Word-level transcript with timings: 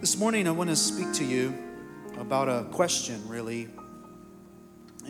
This 0.00 0.16
morning, 0.16 0.46
I 0.46 0.52
want 0.52 0.70
to 0.70 0.76
speak 0.76 1.12
to 1.14 1.24
you 1.24 1.52
about 2.20 2.48
a 2.48 2.68
question, 2.70 3.20
really, 3.28 3.68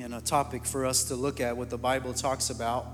and 0.00 0.14
a 0.14 0.20
topic 0.22 0.64
for 0.64 0.86
us 0.86 1.04
to 1.04 1.14
look 1.14 1.42
at 1.42 1.58
what 1.58 1.68
the 1.68 1.76
Bible 1.76 2.14
talks 2.14 2.48
about. 2.48 2.86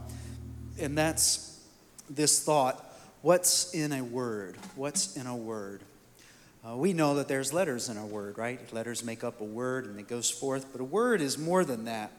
And 0.77 0.99
that's 0.99 1.65
this 2.11 2.43
thought 2.43 2.85
what's 3.23 3.73
in 3.75 3.93
a 3.93 4.03
word? 4.03 4.57
What's 4.75 5.17
in 5.17 5.29
a 5.29 5.37
word? 5.37 5.83
Uh, 6.69 6.77
we 6.77 6.95
know 6.95 7.15
that 7.15 7.29
there's 7.29 7.53
letters 7.53 7.89
in 7.89 7.97
a 7.97 8.05
word, 8.05 8.39
right? 8.39 8.61
Letters 8.73 9.05
make 9.05 9.23
up 9.23 9.41
a 9.41 9.45
word 9.45 9.87
and 9.87 10.01
it 10.01 10.09
goes 10.09 10.29
forth, 10.29 10.67
but 10.73 10.81
a 10.81 10.85
word 10.85 11.21
is 11.21 11.39
more 11.39 11.65
than 11.65 11.85
that. 11.85 12.11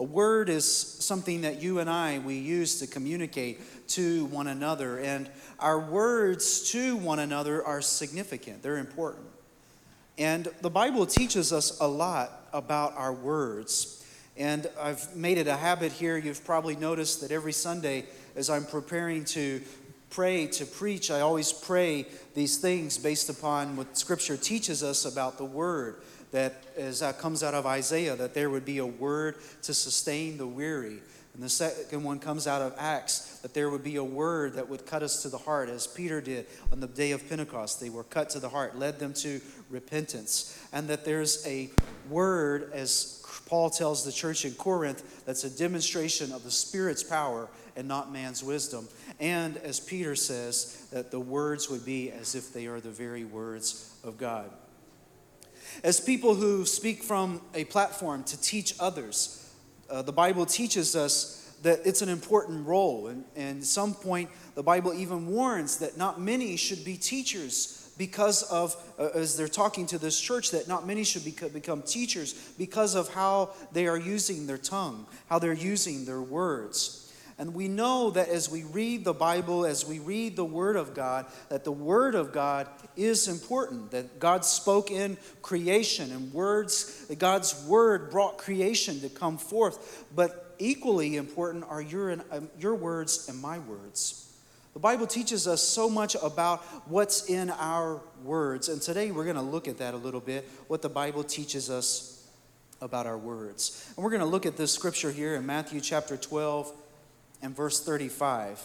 A 0.00 0.04
word 0.04 0.48
is 0.48 0.66
something 0.66 1.42
that 1.42 1.60
you 1.60 1.78
and 1.78 1.90
I 1.90 2.20
we 2.20 2.38
use 2.38 2.78
to 2.78 2.86
communicate 2.86 3.60
to 3.88 4.24
one 4.26 4.46
another 4.46 4.98
and 4.98 5.28
our 5.58 5.78
words 5.78 6.70
to 6.70 6.96
one 6.96 7.18
another 7.18 7.62
are 7.62 7.82
significant. 7.82 8.62
They're 8.62 8.78
important. 8.78 9.26
And 10.16 10.48
the 10.62 10.70
Bible 10.70 11.04
teaches 11.04 11.52
us 11.52 11.78
a 11.80 11.86
lot 11.86 12.48
about 12.54 12.96
our 12.96 13.12
words. 13.12 14.02
And 14.38 14.70
I've 14.80 15.14
made 15.14 15.36
it 15.36 15.46
a 15.46 15.56
habit 15.56 15.92
here. 15.92 16.16
You've 16.16 16.46
probably 16.46 16.76
noticed 16.76 17.20
that 17.20 17.30
every 17.30 17.52
Sunday, 17.52 18.06
as 18.36 18.48
I'm 18.48 18.64
preparing 18.64 19.26
to 19.26 19.60
pray, 20.08 20.46
to 20.46 20.64
preach, 20.64 21.10
I 21.10 21.20
always 21.20 21.52
pray 21.52 22.06
these 22.34 22.56
things 22.56 22.96
based 22.96 23.28
upon 23.28 23.76
what 23.76 23.98
Scripture 23.98 24.38
teaches 24.38 24.82
us 24.82 25.04
about 25.04 25.36
the 25.36 25.44
Word. 25.44 25.96
That 26.32 26.64
as 26.76 27.00
that 27.00 27.18
comes 27.18 27.42
out 27.42 27.54
of 27.54 27.66
Isaiah, 27.66 28.16
that 28.16 28.34
there 28.34 28.50
would 28.50 28.64
be 28.64 28.78
a 28.78 28.86
word 28.86 29.36
to 29.62 29.74
sustain 29.74 30.38
the 30.38 30.46
weary. 30.46 31.00
And 31.34 31.42
the 31.42 31.48
second 31.48 32.02
one 32.02 32.18
comes 32.18 32.46
out 32.46 32.60
of 32.60 32.74
Acts, 32.76 33.38
that 33.38 33.54
there 33.54 33.70
would 33.70 33.84
be 33.84 33.96
a 33.96 34.04
word 34.04 34.54
that 34.54 34.68
would 34.68 34.84
cut 34.84 35.02
us 35.02 35.22
to 35.22 35.28
the 35.28 35.38
heart, 35.38 35.68
as 35.68 35.86
Peter 35.86 36.20
did 36.20 36.46
on 36.72 36.80
the 36.80 36.88
day 36.88 37.12
of 37.12 37.28
Pentecost. 37.28 37.80
They 37.80 37.90
were 37.90 38.04
cut 38.04 38.30
to 38.30 38.40
the 38.40 38.48
heart, 38.48 38.78
led 38.78 38.98
them 38.98 39.14
to 39.14 39.40
repentance. 39.70 40.58
And 40.72 40.88
that 40.88 41.04
there's 41.04 41.46
a 41.46 41.70
word, 42.08 42.72
as 42.72 43.24
Paul 43.46 43.70
tells 43.70 44.04
the 44.04 44.12
church 44.12 44.44
in 44.44 44.52
Corinth, 44.54 45.24
that's 45.24 45.44
a 45.44 45.50
demonstration 45.50 46.32
of 46.32 46.42
the 46.42 46.50
Spirit's 46.50 47.02
power 47.02 47.48
and 47.76 47.86
not 47.86 48.12
man's 48.12 48.42
wisdom. 48.42 48.88
And 49.18 49.56
as 49.58 49.80
Peter 49.80 50.16
says, 50.16 50.88
that 50.92 51.10
the 51.10 51.20
words 51.20 51.70
would 51.70 51.84
be 51.84 52.10
as 52.10 52.34
if 52.34 52.52
they 52.52 52.66
are 52.66 52.80
the 52.80 52.90
very 52.90 53.24
words 53.24 53.94
of 54.02 54.18
God. 54.18 54.50
As 55.82 56.00
people 56.00 56.34
who 56.34 56.64
speak 56.66 57.02
from 57.02 57.40
a 57.54 57.64
platform 57.64 58.24
to 58.24 58.40
teach 58.40 58.74
others, 58.78 59.52
uh, 59.88 60.02
the 60.02 60.12
Bible 60.12 60.46
teaches 60.46 60.94
us 60.94 61.36
that 61.62 61.80
it's 61.84 62.02
an 62.02 62.08
important 62.08 62.66
role. 62.66 63.08
And, 63.08 63.24
and 63.36 63.58
at 63.58 63.64
some 63.64 63.94
point, 63.94 64.30
the 64.54 64.62
Bible 64.62 64.94
even 64.94 65.26
warns 65.26 65.78
that 65.78 65.96
not 65.96 66.20
many 66.20 66.56
should 66.56 66.84
be 66.84 66.96
teachers 66.96 67.92
because 67.98 68.42
of, 68.44 68.74
uh, 68.98 69.10
as 69.14 69.36
they're 69.36 69.48
talking 69.48 69.86
to 69.86 69.98
this 69.98 70.18
church, 70.18 70.52
that 70.52 70.66
not 70.68 70.86
many 70.86 71.04
should 71.04 71.24
become 71.52 71.82
teachers 71.82 72.32
because 72.56 72.94
of 72.94 73.12
how 73.12 73.50
they 73.72 73.86
are 73.86 73.98
using 73.98 74.46
their 74.46 74.58
tongue, 74.58 75.06
how 75.28 75.38
they're 75.38 75.52
using 75.52 76.06
their 76.06 76.22
words. 76.22 77.09
And 77.40 77.54
we 77.54 77.68
know 77.68 78.10
that 78.10 78.28
as 78.28 78.50
we 78.50 78.64
read 78.64 79.02
the 79.02 79.14
Bible, 79.14 79.64
as 79.64 79.86
we 79.86 79.98
read 79.98 80.36
the 80.36 80.44
Word 80.44 80.76
of 80.76 80.92
God, 80.92 81.24
that 81.48 81.64
the 81.64 81.72
Word 81.72 82.14
of 82.14 82.32
God 82.32 82.68
is 82.96 83.28
important, 83.28 83.92
that 83.92 84.20
God 84.20 84.44
spoke 84.44 84.90
in 84.90 85.16
creation 85.40 86.12
and 86.12 86.30
words, 86.34 87.06
that 87.06 87.18
God's 87.18 87.64
Word 87.64 88.10
brought 88.10 88.36
creation 88.36 89.00
to 89.00 89.08
come 89.08 89.38
forth. 89.38 90.04
But 90.14 90.54
equally 90.58 91.16
important 91.16 91.64
are 91.66 91.80
your, 91.80 92.12
um, 92.30 92.50
your 92.58 92.74
words 92.74 93.26
and 93.30 93.40
my 93.40 93.58
words. 93.60 94.36
The 94.74 94.80
Bible 94.80 95.06
teaches 95.06 95.48
us 95.48 95.62
so 95.62 95.88
much 95.88 96.16
about 96.22 96.60
what's 96.90 97.30
in 97.30 97.48
our 97.48 98.02
words. 98.22 98.68
And 98.68 98.82
today 98.82 99.12
we're 99.12 99.24
going 99.24 99.36
to 99.36 99.42
look 99.42 99.66
at 99.66 99.78
that 99.78 99.94
a 99.94 99.96
little 99.96 100.20
bit, 100.20 100.46
what 100.68 100.82
the 100.82 100.90
Bible 100.90 101.24
teaches 101.24 101.70
us 101.70 102.28
about 102.82 103.06
our 103.06 103.16
words. 103.16 103.90
And 103.96 104.04
we're 104.04 104.10
going 104.10 104.20
to 104.20 104.26
look 104.26 104.44
at 104.44 104.58
this 104.58 104.74
scripture 104.74 105.10
here 105.10 105.36
in 105.36 105.46
Matthew 105.46 105.80
chapter 105.80 106.18
12 106.18 106.70
and 107.42 107.54
verse 107.54 107.80
35. 107.80 108.62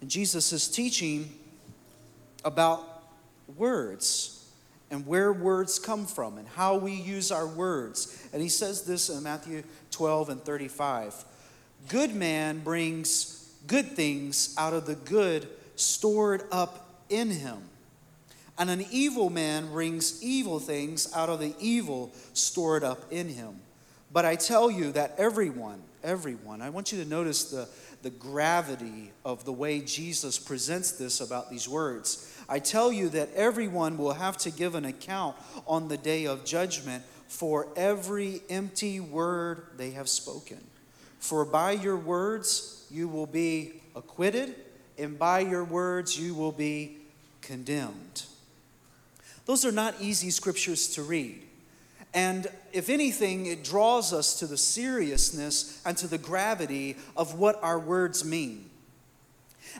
And 0.00 0.10
Jesus 0.10 0.52
is 0.52 0.68
teaching 0.68 1.32
about 2.44 3.04
words 3.56 4.32
and 4.90 5.06
where 5.06 5.32
words 5.32 5.78
come 5.78 6.06
from 6.06 6.38
and 6.38 6.46
how 6.48 6.76
we 6.76 6.92
use 6.92 7.32
our 7.32 7.46
words. 7.46 8.28
And 8.32 8.40
he 8.40 8.48
says 8.48 8.82
this 8.82 9.08
in 9.08 9.22
Matthew 9.22 9.62
12 9.90 10.28
and 10.30 10.42
35. 10.42 11.24
Good 11.88 12.14
man 12.14 12.60
brings 12.60 13.52
good 13.66 13.92
things 13.92 14.54
out 14.58 14.72
of 14.72 14.86
the 14.86 14.94
good 14.94 15.48
stored 15.76 16.44
up 16.52 17.02
in 17.08 17.30
him. 17.30 17.58
And 18.58 18.70
an 18.70 18.86
evil 18.90 19.28
man 19.28 19.68
brings 19.68 20.22
evil 20.22 20.58
things 20.58 21.12
out 21.14 21.28
of 21.28 21.40
the 21.40 21.54
evil 21.60 22.12
stored 22.32 22.84
up 22.84 23.12
in 23.12 23.28
him. 23.28 23.60
But 24.12 24.24
I 24.24 24.36
tell 24.36 24.70
you 24.70 24.92
that 24.92 25.14
everyone, 25.18 25.82
everyone, 26.06 26.62
I 26.62 26.70
want 26.70 26.92
you 26.92 27.02
to 27.02 27.08
notice 27.08 27.50
the, 27.50 27.68
the 28.02 28.10
gravity 28.10 29.12
of 29.24 29.44
the 29.44 29.52
way 29.52 29.80
Jesus 29.80 30.38
presents 30.38 30.92
this 30.92 31.20
about 31.20 31.50
these 31.50 31.68
words. 31.68 32.32
I 32.48 32.60
tell 32.60 32.92
you 32.92 33.08
that 33.10 33.28
everyone 33.34 33.98
will 33.98 34.12
have 34.12 34.36
to 34.38 34.50
give 34.50 34.74
an 34.76 34.84
account 34.84 35.36
on 35.66 35.88
the 35.88 35.96
day 35.96 36.26
of 36.26 36.44
judgment 36.44 37.02
for 37.28 37.68
every 37.76 38.40
empty 38.48 39.00
word 39.00 39.66
they 39.76 39.90
have 39.90 40.08
spoken. 40.08 40.58
For 41.18 41.44
by 41.44 41.72
your 41.72 41.96
words 41.96 42.86
you 42.90 43.08
will 43.08 43.26
be 43.26 43.82
acquitted, 43.96 44.54
and 44.96 45.18
by 45.18 45.40
your 45.40 45.64
words 45.64 46.18
you 46.18 46.34
will 46.34 46.52
be 46.52 46.98
condemned. 47.42 48.24
Those 49.44 49.64
are 49.64 49.72
not 49.72 49.96
easy 50.00 50.30
scriptures 50.30 50.88
to 50.94 51.02
read. 51.02 51.45
And 52.14 52.46
if 52.72 52.88
anything, 52.88 53.46
it 53.46 53.62
draws 53.62 54.12
us 54.12 54.38
to 54.38 54.46
the 54.46 54.56
seriousness 54.56 55.82
and 55.84 55.96
to 55.98 56.06
the 56.06 56.18
gravity 56.18 56.96
of 57.16 57.38
what 57.38 57.62
our 57.62 57.78
words 57.78 58.24
mean. 58.24 58.70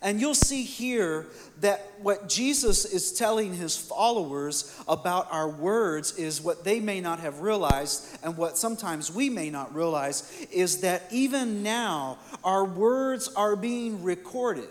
And 0.02 0.20
you'll 0.20 0.34
see 0.34 0.62
here 0.62 1.26
that 1.60 1.90
what 2.00 2.28
Jesus 2.28 2.84
is 2.84 3.12
telling 3.12 3.54
his 3.54 3.78
followers 3.78 4.78
about 4.86 5.32
our 5.32 5.48
words 5.48 6.18
is 6.18 6.42
what 6.42 6.64
they 6.64 6.80
may 6.80 7.00
not 7.00 7.20
have 7.20 7.40
realized, 7.40 8.18
and 8.22 8.36
what 8.36 8.58
sometimes 8.58 9.10
we 9.10 9.30
may 9.30 9.48
not 9.48 9.74
realize 9.74 10.30
is 10.52 10.82
that 10.82 11.04
even 11.10 11.62
now 11.62 12.18
our 12.44 12.64
words 12.64 13.28
are 13.34 13.56
being 13.56 14.02
recorded. 14.02 14.68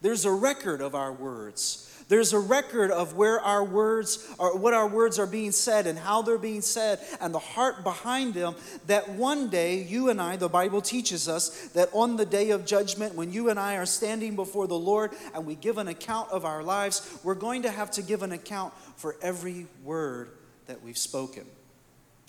There's 0.00 0.24
a 0.24 0.32
record 0.32 0.80
of 0.80 0.96
our 0.96 1.12
words. 1.12 1.88
There's 2.08 2.32
a 2.32 2.38
record 2.38 2.90
of 2.90 3.14
where 3.14 3.40
our 3.40 3.64
words 3.64 4.26
are, 4.38 4.56
what 4.56 4.74
our 4.74 4.88
words 4.88 5.18
are 5.18 5.26
being 5.26 5.52
said 5.52 5.86
and 5.86 5.98
how 5.98 6.22
they're 6.22 6.38
being 6.38 6.60
said 6.60 7.00
and 7.20 7.34
the 7.34 7.38
heart 7.38 7.82
behind 7.84 8.34
them. 8.34 8.54
That 8.86 9.08
one 9.10 9.48
day, 9.48 9.82
you 9.82 10.10
and 10.10 10.20
I, 10.20 10.36
the 10.36 10.48
Bible 10.48 10.80
teaches 10.80 11.28
us 11.28 11.68
that 11.68 11.88
on 11.92 12.16
the 12.16 12.26
day 12.26 12.50
of 12.50 12.66
judgment, 12.66 13.14
when 13.14 13.32
you 13.32 13.48
and 13.48 13.58
I 13.58 13.76
are 13.76 13.86
standing 13.86 14.36
before 14.36 14.66
the 14.66 14.78
Lord 14.78 15.12
and 15.34 15.46
we 15.46 15.54
give 15.54 15.78
an 15.78 15.88
account 15.88 16.30
of 16.30 16.44
our 16.44 16.62
lives, 16.62 17.18
we're 17.22 17.34
going 17.34 17.62
to 17.62 17.70
have 17.70 17.90
to 17.92 18.02
give 18.02 18.22
an 18.22 18.32
account 18.32 18.74
for 18.96 19.16
every 19.22 19.66
word 19.84 20.30
that 20.66 20.82
we've 20.82 20.98
spoken, 20.98 21.44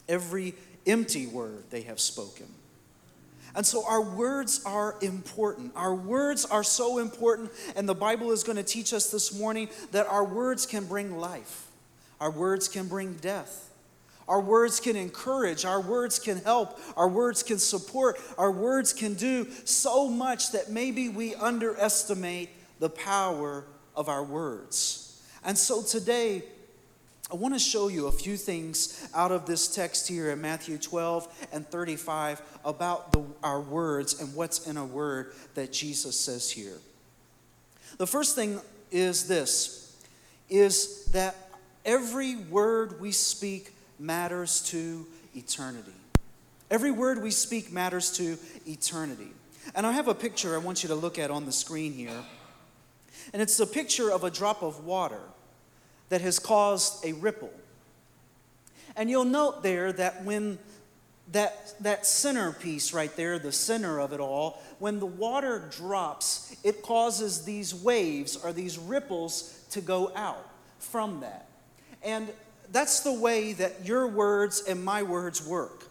every 0.07 0.55
empty 0.85 1.27
word 1.27 1.63
they 1.69 1.81
have 1.81 1.99
spoken. 1.99 2.47
And 3.55 3.65
so 3.65 3.85
our 3.87 4.01
words 4.01 4.61
are 4.65 4.95
important. 5.01 5.73
Our 5.75 5.93
words 5.93 6.45
are 6.45 6.63
so 6.63 6.97
important, 6.97 7.51
and 7.75 7.87
the 7.87 7.93
Bible 7.93 8.31
is 8.31 8.43
going 8.43 8.57
to 8.57 8.63
teach 8.63 8.93
us 8.93 9.11
this 9.11 9.37
morning 9.37 9.69
that 9.91 10.07
our 10.07 10.23
words 10.23 10.65
can 10.65 10.85
bring 10.85 11.17
life, 11.17 11.67
our 12.19 12.31
words 12.31 12.67
can 12.67 12.87
bring 12.87 13.13
death. 13.13 13.69
Our 14.25 14.39
words 14.39 14.79
can 14.79 14.95
encourage, 14.95 15.65
our 15.65 15.81
words 15.81 16.17
can 16.17 16.37
help, 16.37 16.79
our 16.95 17.09
words 17.09 17.43
can 17.43 17.59
support, 17.59 18.17
our 18.37 18.51
words 18.51 18.93
can 18.93 19.15
do 19.15 19.47
so 19.65 20.07
much 20.07 20.53
that 20.53 20.69
maybe 20.71 21.09
we 21.09 21.35
underestimate 21.35 22.49
the 22.79 22.89
power 22.89 23.65
of 23.97 24.07
our 24.07 24.23
words. 24.23 25.21
And 25.43 25.57
so 25.57 25.83
today, 25.83 26.43
I 27.33 27.35
want 27.35 27.55
to 27.55 27.59
show 27.59 27.87
you 27.87 28.05
a 28.05 28.11
few 28.11 28.37
things 28.37 29.09
out 29.15 29.31
of 29.31 29.47
this 29.47 29.67
text 29.67 30.07
here 30.07 30.29
in 30.29 30.39
Matthew 30.39 30.77
12 30.77 31.47
and 31.51 31.67
35 31.67 32.39
about 32.63 33.11
the, 33.11 33.23
our 33.41 33.59
words 33.59 34.21
and 34.21 34.35
what's 34.35 34.67
in 34.67 34.77
a 34.77 34.85
word 34.85 35.33
that 35.55 35.73
Jesus 35.73 36.19
says 36.19 36.51
here. 36.51 36.77
The 37.97 38.05
first 38.05 38.35
thing 38.35 38.61
is 38.91 39.27
this 39.27 39.97
is 40.47 41.05
that 41.05 41.35
every 41.83 42.35
word 42.35 43.01
we 43.01 43.11
speak 43.11 43.73
matters 43.97 44.61
to 44.69 45.07
eternity. 45.35 45.91
Every 46.69 46.91
word 46.91 47.23
we 47.23 47.31
speak 47.31 47.71
matters 47.71 48.11
to 48.17 48.37
eternity. 48.67 49.31
And 49.73 49.87
I 49.87 49.93
have 49.93 50.07
a 50.07 50.13
picture 50.13 50.53
I 50.53 50.59
want 50.59 50.83
you 50.83 50.89
to 50.89 50.95
look 50.95 51.17
at 51.17 51.31
on 51.31 51.47
the 51.47 51.51
screen 51.51 51.93
here. 51.93 52.23
And 53.33 53.41
it's 53.41 53.59
a 53.59 53.65
picture 53.65 54.11
of 54.11 54.23
a 54.23 54.29
drop 54.29 54.61
of 54.61 54.85
water 54.85 55.21
that 56.13 56.21
has 56.21 56.37
caused 56.37 57.03
a 57.03 57.13
ripple. 57.13 57.49
And 58.95 59.09
you'll 59.09 59.25
note 59.25 59.63
there 59.63 59.91
that 59.93 60.23
when 60.23 60.59
that, 61.31 61.73
that 61.79 62.05
centerpiece 62.05 62.93
right 62.93 63.15
there, 63.15 63.39
the 63.39 63.51
center 63.51 63.99
of 63.99 64.13
it 64.13 64.19
all, 64.19 64.61
when 64.77 64.99
the 64.99 65.07
water 65.07 65.67
drops, 65.75 66.55
it 66.63 66.83
causes 66.83 67.45
these 67.45 67.73
waves 67.73 68.35
or 68.35 68.53
these 68.53 68.77
ripples 68.77 69.59
to 69.71 69.81
go 69.81 70.11
out, 70.15 70.47
from 70.77 71.21
that. 71.21 71.47
And 72.03 72.29
that's 72.71 72.99
the 72.99 73.13
way 73.13 73.53
that 73.53 73.83
your 73.83 74.05
words 74.05 74.65
and 74.67 74.85
my 74.85 75.01
words 75.01 75.43
work. 75.43 75.87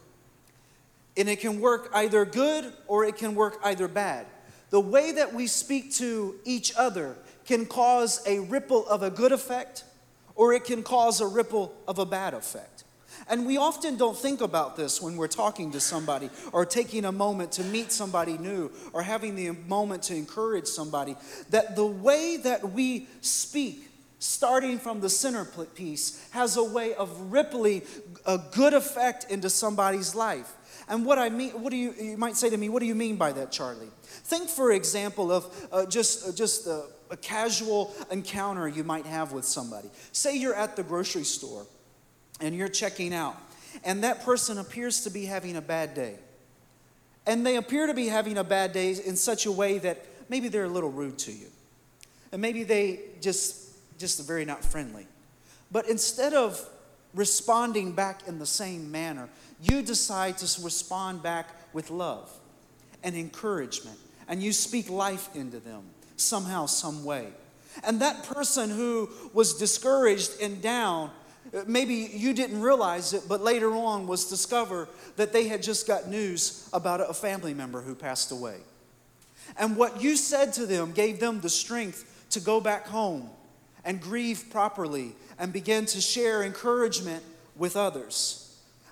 And 1.17 1.29
it 1.29 1.41
can 1.41 1.61
work 1.61 1.91
either 1.93 2.25
good 2.25 2.73
or 2.87 3.05
it 3.05 3.17
can 3.17 3.35
work 3.35 3.59
either 3.65 3.89
bad. 3.89 4.27
The 4.71 4.79
way 4.79 5.11
that 5.11 5.35
we 5.35 5.49
speak 5.49 5.93
to 5.95 6.37
each 6.45 6.73
other 6.77 7.17
can 7.45 7.67
cause 7.67 8.23
a 8.25 8.39
ripple 8.39 8.87
of 8.87 9.03
a 9.03 9.11
good 9.11 9.33
effect 9.33 9.83
or 10.35 10.53
it 10.53 10.65
can 10.65 10.83
cause 10.83 11.21
a 11.21 11.27
ripple 11.27 11.75
of 11.87 11.99
a 11.99 12.07
bad 12.07 12.35
effect. 12.35 12.85
And 13.29 13.47
we 13.47 13.57
often 13.57 13.97
don't 13.97 14.17
think 14.17 14.41
about 14.41 14.77
this 14.77 15.01
when 15.01 15.17
we're 15.17 15.29
talking 15.29 15.71
to 15.73 15.81
somebody 15.81 16.31
or 16.53 16.65
taking 16.67 17.05
a 17.05 17.13
moment 17.13 17.53
to 17.53 17.65
meet 17.65 17.93
somebody 17.93 18.37
new 18.39 18.71
or 18.93 19.03
having 19.03 19.37
the 19.37 19.51
moment 19.69 20.03
to 20.05 20.15
encourage 20.15 20.67
somebody. 20.67 21.17
That 21.51 21.77
the 21.77 21.87
way 21.87 22.39
that 22.39 22.73
we 22.73 23.07
speak, 23.21 23.89
starting 24.19 24.79
from 24.79 25.01
the 25.01 25.11
centerpiece, 25.11 26.27
has 26.31 26.57
a 26.57 26.65
way 26.65 26.95
of 26.95 27.33
rippling 27.33 27.83
a 28.27 28.39
good 28.53 28.75
effect 28.75 29.31
into 29.31 29.51
somebody's 29.51 30.15
life. 30.15 30.57
And 30.89 31.07
what 31.07 31.19
I 31.19 31.29
mean, 31.29 31.51
what 31.53 31.71
do 31.71 31.77
you, 31.77 31.95
you 32.01 32.17
might 32.17 32.37
say 32.37 32.51
to 32.51 32.57
me, 32.57 32.69
what 32.69 32.81
do 32.81 32.87
you 32.87 32.95
mean 32.95 33.17
by 33.17 33.33
that, 33.33 33.53
Charlie? 33.53 33.91
Think, 34.05 34.49
for 34.49 34.73
example, 34.73 35.31
of 35.31 35.69
uh, 35.71 35.87
just, 35.87 36.29
uh, 36.29 36.33
just 36.33 36.67
uh, 36.67 36.83
a 37.13 37.17
casual 37.17 37.95
encounter 38.11 38.67
you 38.67 38.83
might 38.83 39.05
have 39.05 39.33
with 39.33 39.45
somebody. 39.45 39.91
Say 40.13 40.37
you're 40.37 40.55
at 40.55 40.77
the 40.77 40.83
grocery 40.83 41.25
store 41.25 41.67
and 42.41 42.57
you're 42.57 42.69
checking 42.69 43.13
out, 43.13 43.37
and 43.85 44.03
that 44.03 44.25
person 44.25 44.59
appears 44.59 45.05
to 45.05 45.11
be 45.11 45.27
having 45.27 45.57
a 45.57 45.61
bad 45.61 45.95
day. 45.95 46.15
And 47.27 47.47
they 47.47 47.57
appear 47.57 47.87
to 47.87 47.95
be 47.95 48.09
having 48.09 48.39
a 48.39 48.43
bad 48.43 48.73
day 48.73 48.97
in 49.05 49.15
such 49.15 49.47
a 49.47 49.53
way 49.53 49.79
that 49.79 50.05
maybe 50.29 50.49
they're 50.49 50.65
a 50.65 50.69
little 50.69 50.91
rude 50.91 51.19
to 51.19 51.33
you. 51.33 51.47
And 52.33 52.41
maybe 52.41 52.65
they 52.65 53.01
just 53.21 53.61
just 53.99 54.27
very 54.27 54.45
not 54.45 54.65
friendly. 54.65 55.07
But 55.71 55.89
instead 55.89 56.33
of 56.33 56.69
responding 57.15 57.93
back 57.93 58.27
in 58.27 58.39
the 58.39 58.47
same 58.47 58.91
manner, 58.91 59.29
you 59.61 59.83
decide 59.83 60.39
to 60.39 60.63
respond 60.63 61.23
back 61.23 61.51
with 61.73 61.91
love 61.91 62.33
and 63.05 63.15
encouragement, 63.15 63.99
and 64.29 64.43
you 64.43 64.53
speak 64.53 64.89
life 64.91 65.29
into 65.37 65.61
them 65.61 65.85
somehow, 66.17 66.67
some 66.67 67.05
way. 67.05 67.29
And 67.85 68.01
that 68.01 68.25
person 68.25 68.71
who 68.71 69.11
was 69.33 69.55
discouraged 69.55 70.41
and 70.41 70.61
down, 70.61 71.11
uh, 71.55 71.63
maybe 71.67 71.95
you 71.95 72.35
didn't 72.35 72.61
realize 72.61 73.13
it, 73.13 73.25
but 73.29 73.41
later 73.41 73.73
on 73.73 74.07
was 74.07 74.29
discover 74.29 74.89
that 75.17 75.33
they 75.33 75.49
had 75.49 75.63
just 75.63 75.87
got 75.87 76.09
news 76.09 76.69
about 76.73 77.01
a 77.01 77.15
family 77.15 77.55
member 77.55 77.81
who 77.81 77.95
passed 77.95 78.31
away. 78.31 78.59
And 79.57 79.77
what 79.77 80.03
you 80.03 80.17
said 80.17 80.53
to 80.55 80.67
them 80.67 80.93
gave 80.93 81.21
them 81.21 81.41
the 81.41 81.51
strength 81.51 82.27
to 82.31 82.41
go 82.41 82.61
back 82.61 82.87
home 82.87 83.31
and 83.85 84.01
grieve 84.01 84.47
properly 84.51 85.15
and 85.39 85.53
begin 85.53 85.87
to 85.87 86.01
share 86.01 86.43
encouragement 86.43 87.23
with 87.57 87.77
others. 87.77 88.42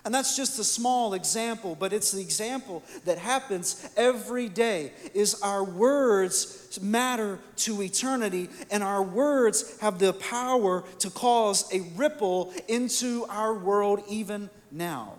And 0.03 0.13
that's 0.13 0.35
just 0.35 0.57
a 0.57 0.63
small 0.63 1.13
example, 1.13 1.75
but 1.79 1.93
it's 1.93 2.11
the 2.11 2.21
example 2.21 2.83
that 3.05 3.19
happens 3.19 3.87
every 3.95 4.49
day 4.49 4.93
is 5.13 5.39
our 5.41 5.63
words 5.63 6.79
matter 6.81 7.37
to 7.57 7.83
eternity 7.83 8.49
and 8.71 8.81
our 8.81 9.03
words 9.03 9.79
have 9.79 9.99
the 9.99 10.13
power 10.13 10.83
to 10.99 11.09
cause 11.11 11.71
a 11.73 11.81
ripple 11.95 12.51
into 12.67 13.25
our 13.29 13.53
world 13.53 14.01
even 14.09 14.49
now. 14.71 15.13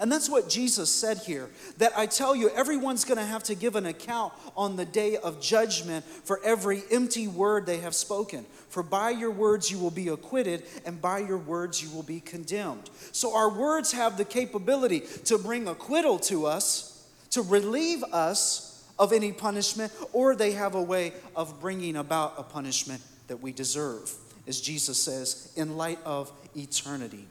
And 0.00 0.10
that's 0.10 0.28
what 0.28 0.48
Jesus 0.48 0.90
said 0.90 1.18
here 1.18 1.50
that 1.78 1.92
I 1.96 2.06
tell 2.06 2.34
you, 2.34 2.50
everyone's 2.50 3.04
going 3.04 3.18
to 3.18 3.24
have 3.24 3.42
to 3.44 3.54
give 3.54 3.76
an 3.76 3.86
account 3.86 4.32
on 4.56 4.76
the 4.76 4.84
day 4.84 5.16
of 5.16 5.40
judgment 5.40 6.04
for 6.04 6.40
every 6.44 6.82
empty 6.90 7.28
word 7.28 7.66
they 7.66 7.78
have 7.78 7.94
spoken. 7.94 8.44
For 8.68 8.82
by 8.82 9.10
your 9.10 9.30
words 9.30 9.70
you 9.70 9.78
will 9.78 9.90
be 9.90 10.08
acquitted, 10.08 10.62
and 10.84 11.00
by 11.00 11.18
your 11.18 11.38
words 11.38 11.82
you 11.82 11.94
will 11.94 12.02
be 12.02 12.20
condemned. 12.20 12.90
So 13.12 13.36
our 13.36 13.50
words 13.50 13.92
have 13.92 14.16
the 14.16 14.24
capability 14.24 15.00
to 15.26 15.38
bring 15.38 15.68
acquittal 15.68 16.18
to 16.20 16.46
us, 16.46 17.06
to 17.30 17.42
relieve 17.42 18.02
us 18.04 18.90
of 18.98 19.12
any 19.12 19.32
punishment, 19.32 19.92
or 20.12 20.34
they 20.34 20.52
have 20.52 20.74
a 20.74 20.82
way 20.82 21.12
of 21.36 21.60
bringing 21.60 21.96
about 21.96 22.34
a 22.38 22.42
punishment 22.42 23.02
that 23.26 23.42
we 23.42 23.52
deserve, 23.52 24.12
as 24.46 24.60
Jesus 24.60 25.02
says, 25.02 25.52
in 25.56 25.76
light 25.76 25.98
of 26.04 26.32
eternity. 26.56 27.26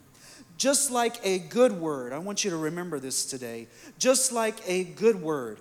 Just 0.62 0.92
like 0.92 1.16
a 1.26 1.40
good 1.40 1.72
word, 1.72 2.14
I 2.14 2.20
want 2.20 2.44
you 2.44 2.52
to 2.52 2.56
remember 2.56 3.00
this 3.00 3.26
today. 3.26 3.66
Just 3.98 4.32
like 4.32 4.58
a 4.68 4.84
good 4.84 5.20
word 5.20 5.58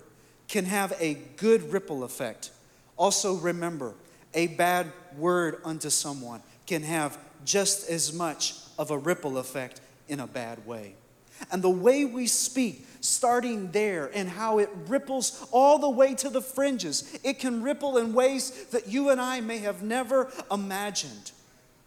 can 0.47 0.65
have 0.65 0.93
a 0.99 1.15
good 1.37 1.73
ripple 1.73 2.03
effect, 2.03 2.51
also 2.97 3.33
remember 3.33 3.95
a 4.35 4.45
bad 4.45 4.91
word 5.17 5.57
unto 5.65 5.89
someone 5.89 6.43
can 6.67 6.83
have 6.83 7.17
just 7.45 7.89
as 7.89 8.13
much 8.13 8.53
of 8.77 8.91
a 8.91 8.97
ripple 8.99 9.39
effect 9.39 9.81
in 10.07 10.19
a 10.19 10.27
bad 10.27 10.67
way. 10.67 10.93
And 11.51 11.63
the 11.63 11.69
way 11.71 12.05
we 12.05 12.27
speak, 12.27 12.85
starting 12.99 13.71
there 13.71 14.11
and 14.13 14.29
how 14.29 14.59
it 14.59 14.69
ripples 14.85 15.47
all 15.49 15.79
the 15.79 15.89
way 15.89 16.13
to 16.13 16.29
the 16.29 16.43
fringes, 16.43 17.17
it 17.23 17.39
can 17.39 17.63
ripple 17.63 17.97
in 17.97 18.13
ways 18.13 18.65
that 18.65 18.87
you 18.87 19.09
and 19.09 19.19
I 19.19 19.41
may 19.41 19.57
have 19.57 19.81
never 19.81 20.31
imagined 20.51 21.31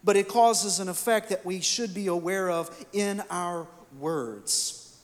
but 0.04 0.16
it 0.16 0.28
causes 0.28 0.78
an 0.78 0.88
effect 0.88 1.30
that 1.30 1.44
we 1.44 1.60
should 1.60 1.94
be 1.94 2.08
aware 2.08 2.50
of 2.50 2.70
in 2.92 3.22
our 3.30 3.66
words. 3.98 4.96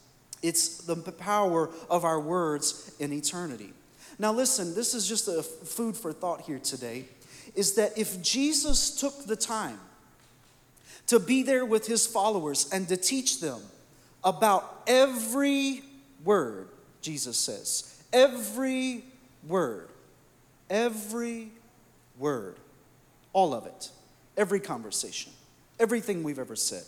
It's 0.42 0.78
the 0.78 0.96
power 0.96 1.70
of 1.88 2.04
our 2.04 2.20
words 2.20 2.94
in 2.98 3.12
eternity. 3.12 3.72
Now, 4.18 4.32
listen, 4.32 4.74
this 4.74 4.94
is 4.94 5.08
just 5.08 5.28
a 5.28 5.42
food 5.42 5.96
for 5.96 6.12
thought 6.12 6.42
here 6.42 6.58
today 6.58 7.06
is 7.54 7.74
that 7.74 7.96
if 7.96 8.20
Jesus 8.22 9.00
took 9.00 9.26
the 9.26 9.36
time 9.36 9.80
to 11.06 11.18
be 11.18 11.42
there 11.42 11.64
with 11.64 11.86
his 11.86 12.06
followers 12.06 12.68
and 12.72 12.86
to 12.88 12.96
teach 12.96 13.40
them 13.40 13.60
about 14.22 14.82
every 14.86 15.82
word, 16.22 16.68
Jesus 17.00 17.38
says, 17.38 18.02
every 18.12 19.02
word, 19.46 19.88
every 20.68 21.48
word, 22.18 22.56
all 23.32 23.54
of 23.54 23.66
it 23.66 23.90
every 24.40 24.58
conversation, 24.58 25.30
everything 25.78 26.22
we've 26.22 26.38
ever 26.38 26.56
said. 26.56 26.82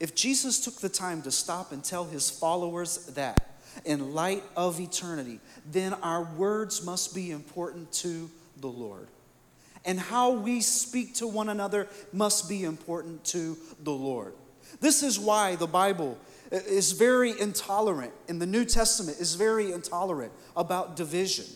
If 0.00 0.16
Jesus 0.16 0.64
took 0.64 0.80
the 0.80 0.88
time 0.88 1.22
to 1.22 1.30
stop 1.30 1.70
and 1.70 1.82
tell 1.82 2.04
his 2.04 2.28
followers 2.28 3.06
that 3.14 3.60
in 3.84 4.12
light 4.14 4.42
of 4.56 4.80
eternity, 4.80 5.38
then 5.70 5.94
our 5.94 6.24
words 6.24 6.84
must 6.84 7.14
be 7.14 7.30
important 7.30 7.92
to 7.92 8.28
the 8.60 8.66
Lord. 8.66 9.06
And 9.84 9.98
how 9.98 10.32
we 10.32 10.60
speak 10.60 11.14
to 11.16 11.28
one 11.28 11.48
another 11.48 11.86
must 12.12 12.48
be 12.48 12.64
important 12.64 13.24
to 13.26 13.56
the 13.84 13.92
Lord. 13.92 14.34
This 14.80 15.04
is 15.04 15.20
why 15.20 15.54
the 15.54 15.68
Bible 15.68 16.18
is 16.50 16.92
very 16.92 17.38
intolerant, 17.40 18.12
in 18.26 18.40
the 18.40 18.46
New 18.46 18.64
Testament, 18.64 19.20
is 19.20 19.36
very 19.36 19.70
intolerant 19.70 20.32
about 20.56 20.96
division 20.96 21.46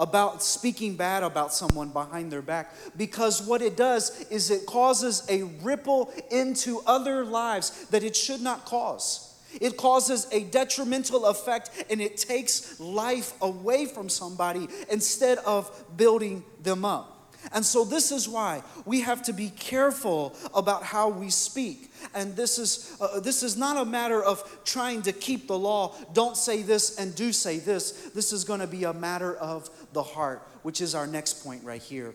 about 0.00 0.42
speaking 0.42 0.96
bad 0.96 1.22
about 1.22 1.52
someone 1.52 1.90
behind 1.90 2.32
their 2.32 2.42
back 2.42 2.72
because 2.96 3.42
what 3.42 3.60
it 3.60 3.76
does 3.76 4.22
is 4.30 4.50
it 4.50 4.64
causes 4.66 5.24
a 5.28 5.42
ripple 5.62 6.12
into 6.30 6.80
other 6.86 7.24
lives 7.24 7.86
that 7.90 8.02
it 8.02 8.16
should 8.16 8.40
not 8.40 8.64
cause. 8.64 9.26
It 9.60 9.76
causes 9.76 10.26
a 10.32 10.44
detrimental 10.44 11.26
effect 11.26 11.84
and 11.90 12.00
it 12.00 12.16
takes 12.16 12.80
life 12.80 13.34
away 13.42 13.84
from 13.84 14.08
somebody 14.08 14.68
instead 14.90 15.38
of 15.38 15.70
building 15.96 16.44
them 16.62 16.84
up. 16.84 17.19
And 17.52 17.64
so, 17.64 17.84
this 17.84 18.12
is 18.12 18.28
why 18.28 18.62
we 18.84 19.00
have 19.00 19.22
to 19.24 19.32
be 19.32 19.50
careful 19.50 20.36
about 20.54 20.82
how 20.82 21.08
we 21.08 21.30
speak. 21.30 21.90
And 22.14 22.36
this 22.36 22.58
is, 22.58 22.96
uh, 23.00 23.20
this 23.20 23.42
is 23.42 23.56
not 23.56 23.76
a 23.76 23.84
matter 23.84 24.22
of 24.22 24.60
trying 24.64 25.02
to 25.02 25.12
keep 25.12 25.48
the 25.48 25.58
law, 25.58 25.94
don't 26.12 26.36
say 26.36 26.62
this 26.62 26.98
and 26.98 27.14
do 27.14 27.32
say 27.32 27.58
this. 27.58 28.10
This 28.14 28.32
is 28.32 28.44
going 28.44 28.60
to 28.60 28.66
be 28.66 28.84
a 28.84 28.92
matter 28.92 29.34
of 29.34 29.70
the 29.92 30.02
heart, 30.02 30.46
which 30.62 30.80
is 30.80 30.94
our 30.94 31.06
next 31.06 31.44
point 31.44 31.64
right 31.64 31.82
here. 31.82 32.14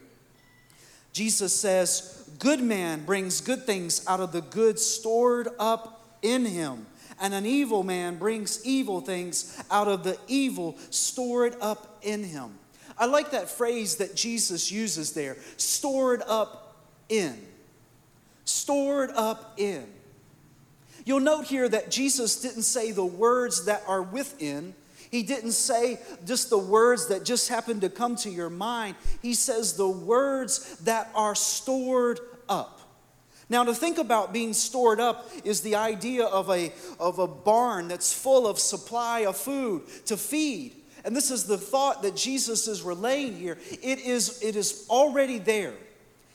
Jesus 1.11 1.53
says, 1.53 2.29
Good 2.39 2.61
man 2.61 3.05
brings 3.05 3.41
good 3.41 3.65
things 3.65 4.05
out 4.07 4.19
of 4.19 4.31
the 4.31 4.41
good 4.41 4.77
stored 4.77 5.47
up 5.59 6.17
in 6.21 6.45
him, 6.45 6.85
and 7.21 7.33
an 7.33 7.45
evil 7.45 7.83
man 7.83 8.17
brings 8.17 8.65
evil 8.65 9.01
things 9.01 9.63
out 9.71 9.87
of 9.87 10.03
the 10.03 10.17
evil 10.27 10.77
stored 10.89 11.55
up 11.61 11.99
in 12.01 12.23
him. 12.23 12.57
I 12.97 13.05
like 13.05 13.31
that 13.31 13.49
phrase 13.49 13.97
that 13.97 14.15
Jesus 14.15 14.71
uses 14.71 15.11
there 15.13 15.37
stored 15.57 16.21
up 16.27 16.77
in. 17.09 17.37
Stored 18.45 19.11
up 19.11 19.53
in. 19.57 19.85
You'll 21.03 21.19
note 21.19 21.45
here 21.45 21.69
that 21.69 21.91
Jesus 21.91 22.41
didn't 22.41 22.63
say 22.63 22.91
the 22.91 23.05
words 23.05 23.65
that 23.65 23.83
are 23.87 24.01
within. 24.01 24.73
He 25.11 25.23
didn't 25.23 25.51
say 25.51 25.99
just 26.25 26.49
the 26.49 26.57
words 26.57 27.07
that 27.07 27.23
just 27.23 27.47
happen 27.47 27.79
to 27.81 27.89
come 27.89 28.15
to 28.17 28.29
your 28.29 28.49
mind. 28.49 28.95
He 29.21 29.33
says 29.33 29.73
the 29.73 29.87
words 29.87 30.77
that 30.79 31.11
are 31.13 31.35
stored 31.35 32.19
up. 32.49 32.81
Now, 33.47 33.63
to 33.63 33.75
think 33.75 33.99
about 33.99 34.33
being 34.33 34.53
stored 34.53 34.99
up 34.99 35.29
is 35.43 35.61
the 35.61 35.75
idea 35.75 36.25
of 36.25 36.49
a, 36.49 36.73
of 36.99 37.19
a 37.19 37.27
barn 37.27 37.87
that's 37.87 38.11
full 38.11 38.47
of 38.47 38.57
supply 38.57 39.19
of 39.21 39.37
food 39.37 39.83
to 40.07 40.17
feed. 40.17 40.73
And 41.05 41.15
this 41.15 41.29
is 41.29 41.43
the 41.45 41.57
thought 41.57 42.01
that 42.01 42.15
Jesus 42.15 42.67
is 42.67 42.81
relaying 42.81 43.37
here. 43.37 43.59
It 43.83 43.99
is, 43.99 44.41
it 44.41 44.55
is 44.55 44.87
already 44.89 45.37
there. 45.37 45.75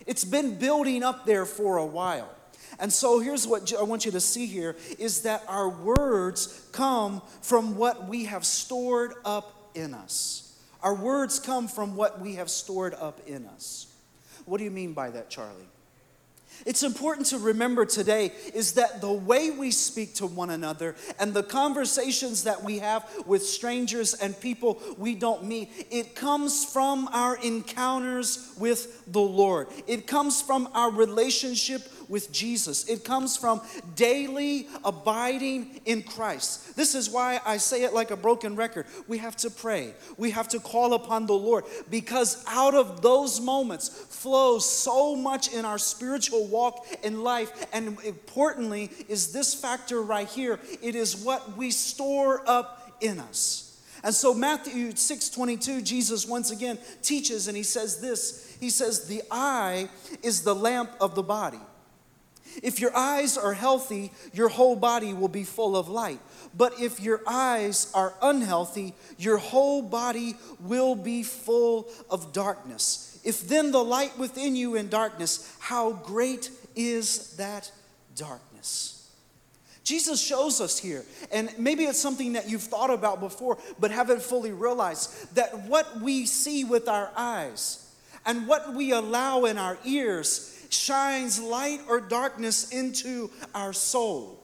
It's 0.07 0.25
been 0.25 0.59
building 0.59 1.03
up 1.03 1.27
there 1.27 1.45
for 1.45 1.79
a 1.79 1.85
while. 1.85 2.31
And 2.79 2.93
so 2.93 3.19
here's 3.19 3.49
what 3.49 3.73
I 3.75 3.83
want 3.83 4.07
you 4.07 4.13
to 4.13 4.21
see 4.21 4.47
here 4.47 4.77
is 4.99 5.23
that 5.23 5.43
our 5.49 5.69
words 5.69 6.69
come 6.71 7.21
from 7.43 7.77
what 7.77 8.09
we 8.09 8.25
have 8.27 8.45
stored 8.45 9.15
up 9.25 9.71
in 9.75 9.93
us. 9.93 10.57
Our 10.83 10.95
words 10.95 11.41
come 11.41 11.67
from 11.67 11.97
what 11.97 12.21
we 12.21 12.37
have 12.37 12.49
stored 12.49 12.95
up 12.95 13.21
in 13.27 13.47
us. 13.47 13.93
What 14.47 14.59
do 14.59 14.65
you 14.65 14.71
mean 14.71 14.93
by 14.93 15.11
that, 15.11 15.31
Charlie? 15.31 15.69
It's 16.67 16.83
important 16.83 17.27
to 17.29 17.39
remember 17.39 17.87
today 17.87 18.33
is 18.55 18.73
that 18.73 19.01
the 19.01 19.13
way 19.13 19.51
we 19.51 19.71
speak 19.71 20.15
to 20.17 20.27
one 20.27 20.51
another 20.51 20.95
and 21.19 21.33
the 21.33 21.43
conversations 21.43 22.45
that 22.45 22.63
we 22.63 22.79
have 22.79 23.09
with 23.27 23.45
strangers 23.45 24.15
and 24.15 24.39
people 24.39 24.81
we 24.99 25.15
don't 25.15 25.45
meet, 25.45 25.71
it 25.91 26.15
comes 26.15 26.65
from 26.65 27.09
our 27.13 27.37
encounters 27.39 28.53
with 28.59 29.05
the 29.11 29.21
Lord. 29.21 29.69
It 29.87 30.07
comes 30.07 30.43
from 30.43 30.69
our 30.75 30.91
relationship 30.91 31.83
with 32.11 32.31
Jesus. 32.33 32.89
It 32.89 33.05
comes 33.05 33.37
from 33.37 33.63
daily 33.95 34.69
abiding 34.85 35.81
in 35.87 36.03
Christ. 36.03 36.77
This 36.77 36.95
is 36.95 37.09
why 37.09 37.41
I 37.47 37.57
say 37.57 37.85
it 37.85 37.95
like 37.95 38.11
a 38.11 38.17
broken 38.17 38.57
record. 38.57 38.87
We 39.09 39.19
have 39.19 39.37
to 39.39 39.51
pray, 39.51 39.95
we 40.19 40.33
have 40.33 40.49
to 40.49 40.61
call 40.61 40.93
upon 40.93 41.27
the 41.27 41.35
Lord 41.35 41.65
because 41.89 42.45
out 42.49 42.75
of 42.75 43.01
those 43.01 43.41
moments 43.41 43.89
flows 43.89 44.69
so 44.69 45.15
much 45.17 45.53
in 45.53 45.65
our 45.65 45.79
spiritual 45.79 46.47
walk 46.49 46.87
in 47.03 47.23
life. 47.23 47.67
And 47.73 47.97
importantly, 48.05 48.91
is 49.09 49.33
this 49.33 49.55
factor 49.55 50.03
right 50.03 50.29
here 50.29 50.59
it 50.83 50.95
is 50.95 51.17
what 51.17 51.57
we 51.57 51.71
store 51.71 52.43
up 52.47 52.97
in 53.01 53.21
us. 53.21 53.67
And 54.03 54.15
so 54.15 54.33
Matthew 54.35 54.93
6:22 54.93 55.83
Jesus 55.83 56.27
once 56.27 56.51
again 56.51 56.79
teaches 57.03 57.49
and 57.49 57.57
he 57.57 57.63
says 57.63 58.01
this. 58.01 58.57
He 58.59 58.71
says 58.71 59.07
the 59.07 59.23
eye 59.31 59.89
is 60.23 60.43
the 60.43 60.55
lamp 60.55 60.91
of 61.01 61.15
the 61.15 61.23
body. 61.23 61.61
If 62.63 62.81
your 62.81 62.97
eyes 62.97 63.37
are 63.37 63.53
healthy, 63.53 64.13
your 64.33 64.49
whole 64.49 64.77
body 64.77 65.15
will 65.15 65.29
be 65.29 65.45
full 65.45 65.77
of 65.77 65.89
light. 65.89 66.21
But 66.57 66.81
if 66.81 67.01
your 67.01 67.23
eyes 67.27 67.91
are 67.95 68.15
unhealthy, 68.23 68.95
your 69.19 69.39
whole 69.39 69.83
body 69.83 70.37
will 70.59 70.95
be 70.95 71.23
full 71.23 71.89
of 72.11 72.33
darkness. 72.33 73.21
If 73.25 73.49
then 73.49 73.71
the 73.71 73.85
light 73.85 74.19
within 74.19 74.57
you 74.57 74.75
in 74.75 74.89
darkness, 74.89 75.57
how 75.61 75.93
great 75.93 76.51
is 76.75 77.37
that 77.37 77.71
darkness? 78.17 78.97
Jesus 79.85 80.21
shows 80.23 80.61
us 80.61 80.79
here, 80.79 81.05
and 81.33 81.53
maybe 81.59 81.85
it's 81.85 81.99
something 82.01 82.35
that 82.35 82.49
you've 82.49 82.63
thought 82.63 82.91
about 82.91 83.19
before 83.19 83.59
but 83.79 83.91
haven't 83.91 84.23
fully 84.23 84.53
realized 84.53 85.35
that 85.35 85.65
what 85.65 86.01
we 86.01 86.27
see 86.27 86.65
with 86.65 86.89
our 86.89 87.11
eyes 87.17 87.91
and 88.27 88.47
what 88.47 88.75
we 88.75 88.93
allow 88.93 89.47
in 89.47 89.59
our 89.59 89.79
ears 89.85 90.50
shines 90.73 91.41
light 91.41 91.81
or 91.89 92.01
darkness 92.01 92.71
into 92.71 93.31
our 93.55 93.73
soul. 93.73 94.41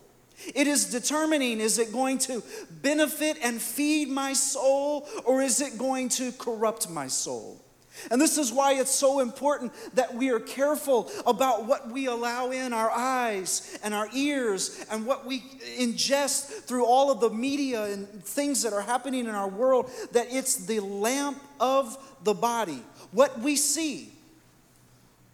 It 0.54 0.66
is 0.66 0.86
determining 0.86 1.60
is 1.60 1.78
it 1.78 1.92
going 1.92 2.18
to 2.18 2.42
benefit 2.82 3.38
and 3.42 3.60
feed 3.60 4.08
my 4.08 4.32
soul 4.34 5.08
or 5.24 5.42
is 5.42 5.60
it 5.60 5.78
going 5.78 6.10
to 6.10 6.32
corrupt 6.32 6.90
my 6.90 7.08
soul? 7.08 7.62
And 8.10 8.20
this 8.20 8.36
is 8.36 8.52
why 8.52 8.74
it's 8.74 8.94
so 8.94 9.20
important 9.20 9.72
that 9.94 10.14
we 10.14 10.30
are 10.30 10.38
careful 10.38 11.10
about 11.26 11.64
what 11.64 11.90
we 11.90 12.06
allow 12.06 12.50
in 12.50 12.72
our 12.72 12.90
eyes 12.90 13.78
and 13.82 13.94
our 13.94 14.08
ears 14.14 14.84
and 14.90 15.06
what 15.06 15.24
we 15.24 15.40
ingest 15.78 16.64
through 16.64 16.84
all 16.84 17.10
of 17.10 17.20
the 17.20 17.30
media 17.30 17.84
and 17.84 18.06
things 18.22 18.62
that 18.62 18.72
are 18.72 18.82
happening 18.82 19.20
in 19.20 19.34
our 19.34 19.48
world, 19.48 19.90
that 20.12 20.26
it's 20.30 20.66
the 20.66 20.80
lamp 20.80 21.42
of 21.58 21.96
the 22.22 22.34
body. 22.34 22.82
What 23.12 23.40
we 23.40 23.56
see, 23.56 24.12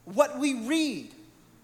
what 0.04 0.38
we 0.38 0.66
read, 0.66 1.11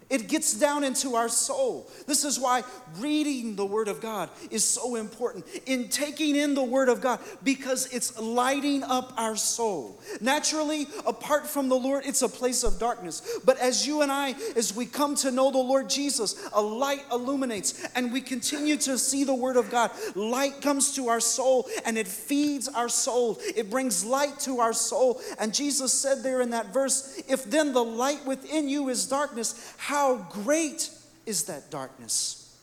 it 0.09 0.27
gets 0.27 0.53
down 0.59 0.83
into 0.83 1.15
our 1.15 1.29
soul. 1.29 1.87
This 2.07 2.23
is 2.23 2.39
why 2.39 2.63
reading 2.97 3.55
the 3.55 3.65
Word 3.65 3.87
of 3.87 4.01
God 4.01 4.29
is 4.49 4.63
so 4.63 4.95
important 4.95 5.45
in 5.67 5.87
taking 5.89 6.35
in 6.35 6.55
the 6.55 6.63
Word 6.63 6.89
of 6.89 6.99
God 6.99 7.19
because 7.43 7.93
it's 7.93 8.19
lighting 8.19 8.83
up 8.83 9.13
our 9.17 9.35
soul. 9.35 9.99
Naturally, 10.19 10.87
apart 11.05 11.45
from 11.45 11.69
the 11.69 11.75
Lord, 11.75 12.05
it's 12.05 12.23
a 12.23 12.29
place 12.29 12.63
of 12.63 12.79
darkness. 12.79 13.39
But 13.45 13.59
as 13.59 13.85
you 13.85 14.01
and 14.01 14.11
I, 14.11 14.35
as 14.55 14.75
we 14.75 14.87
come 14.87 15.13
to 15.17 15.31
know 15.31 15.51
the 15.51 15.59
Lord 15.59 15.89
Jesus, 15.89 16.49
a 16.53 16.61
light 16.61 17.03
illuminates 17.11 17.87
and 17.95 18.11
we 18.11 18.21
continue 18.21 18.77
to 18.77 18.97
see 18.97 19.23
the 19.23 19.35
Word 19.35 19.57
of 19.57 19.69
God. 19.69 19.91
Light 20.15 20.61
comes 20.61 20.95
to 20.95 21.09
our 21.09 21.19
soul 21.19 21.67
and 21.85 21.97
it 21.97 22.07
feeds 22.07 22.67
our 22.67 22.89
soul, 22.89 23.39
it 23.55 23.69
brings 23.69 24.03
light 24.03 24.39
to 24.39 24.59
our 24.59 24.73
soul. 24.73 25.21
And 25.39 25.53
Jesus 25.53 25.93
said 25.93 26.23
there 26.23 26.41
in 26.41 26.49
that 26.49 26.73
verse, 26.73 27.21
If 27.27 27.43
then 27.43 27.73
the 27.73 27.83
light 27.83 28.25
within 28.25 28.69
you 28.69 28.89
is 28.89 29.05
darkness, 29.05 29.73
how 29.77 29.98
how 29.99 30.15
great 30.29 30.89
is 31.25 31.43
that 31.43 31.69
darkness? 31.69 32.57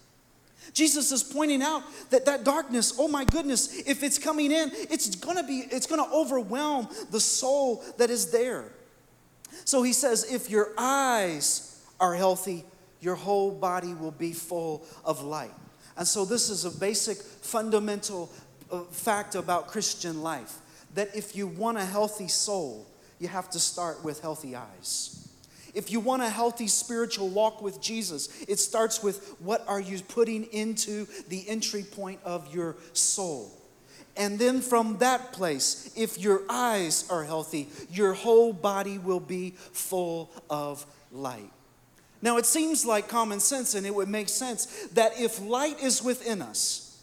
Jesus 0.73 1.13
is 1.13 1.23
pointing 1.23 1.61
out 1.61 1.83
that 2.09 2.25
that 2.25 2.45
darkness, 2.45 2.95
oh 2.99 3.09
my 3.09 3.25
goodness, 3.25 3.87
if 3.87 4.03
it's 4.03 4.19
coming 4.19 4.51
in, 4.51 4.71
it's 4.75 5.15
going 5.17 5.37
to 5.37 5.43
be 5.43 5.59
it's 5.71 5.87
going 5.87 6.03
to 6.03 6.11
overwhelm 6.17 6.89
the 7.11 7.21
soul 7.21 7.85
that 7.99 8.09
is 8.09 8.31
there. 8.31 8.65
So 9.67 9.83
he 9.83 9.93
says 9.93 10.33
if 10.33 10.49
your 10.49 10.73
eyes 10.79 11.85
are 12.01 12.15
healthy, 12.15 12.65
your 13.01 13.17
whole 13.17 13.51
body 13.51 13.93
will 13.93 14.13
be 14.13 14.33
full 14.33 14.87
of 15.05 15.23
light. 15.23 15.55
And 15.99 16.09
so 16.09 16.25
this 16.25 16.49
is 16.49 16.65
a 16.65 16.71
basic 16.71 17.19
fundamental 17.19 18.31
uh, 18.71 18.81
fact 18.85 19.35
about 19.35 19.69
Christian 19.69 20.23
life 20.23 20.55
that 20.95 21.15
if 21.15 21.37
you 21.37 21.47
want 21.47 21.77
a 21.77 21.85
healthy 21.85 22.29
soul, 22.29 22.87
you 23.19 23.29
have 23.29 23.51
to 23.51 23.59
start 23.59 24.03
with 24.03 24.23
healthy 24.23 24.57
eyes. 24.57 25.26
If 25.77 25.91
you 25.91 26.01
want 26.01 26.23
a 26.23 26.31
healthy 26.31 26.69
spiritual 26.69 27.29
walk 27.29 27.61
with 27.61 27.83
Jesus, 27.83 28.31
it 28.49 28.59
starts 28.59 29.03
with 29.03 29.37
what 29.41 29.63
are 29.69 29.79
you 29.79 30.01
putting 30.01 30.45
into 30.45 31.07
the 31.29 31.47
entry 31.47 31.83
point 31.83 32.19
of 32.25 32.53
your 32.53 32.77
soul. 32.95 33.51
And 34.17 34.39
then 34.39 34.63
from 34.63 34.97
that 34.99 35.35
place, 35.35 35.93
if 35.95 36.19
your 36.19 36.41
eyes 36.49 37.05
are 37.11 37.25
healthy, 37.25 37.69
your 37.91 38.15
whole 38.15 38.55
body 38.55 38.97
will 38.97 39.21
be 39.21 39.51
full 39.51 40.31
of 40.49 40.87
light. 41.13 41.53
Now, 42.23 42.39
it 42.39 42.47
seems 42.47 42.87
like 42.87 43.07
common 43.07 43.39
sense, 43.39 43.75
and 43.75 43.87
it 43.87 43.95
would 43.95 44.09
make 44.09 44.31
sense 44.31 44.65
that 44.95 45.21
if 45.21 45.43
light 45.43 45.83
is 45.83 46.03
within 46.03 46.41
us 46.41 47.03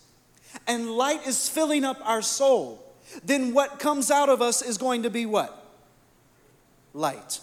and 0.65 0.89
light 0.89 1.27
is 1.27 1.47
filling 1.47 1.83
up 1.83 1.99
our 2.03 2.23
soul, 2.23 2.83
then 3.23 3.53
what 3.53 3.77
comes 3.77 4.09
out 4.09 4.29
of 4.29 4.41
us 4.41 4.63
is 4.63 4.79
going 4.79 5.03
to 5.03 5.11
be 5.11 5.27
what? 5.27 5.63
Light. 6.95 7.39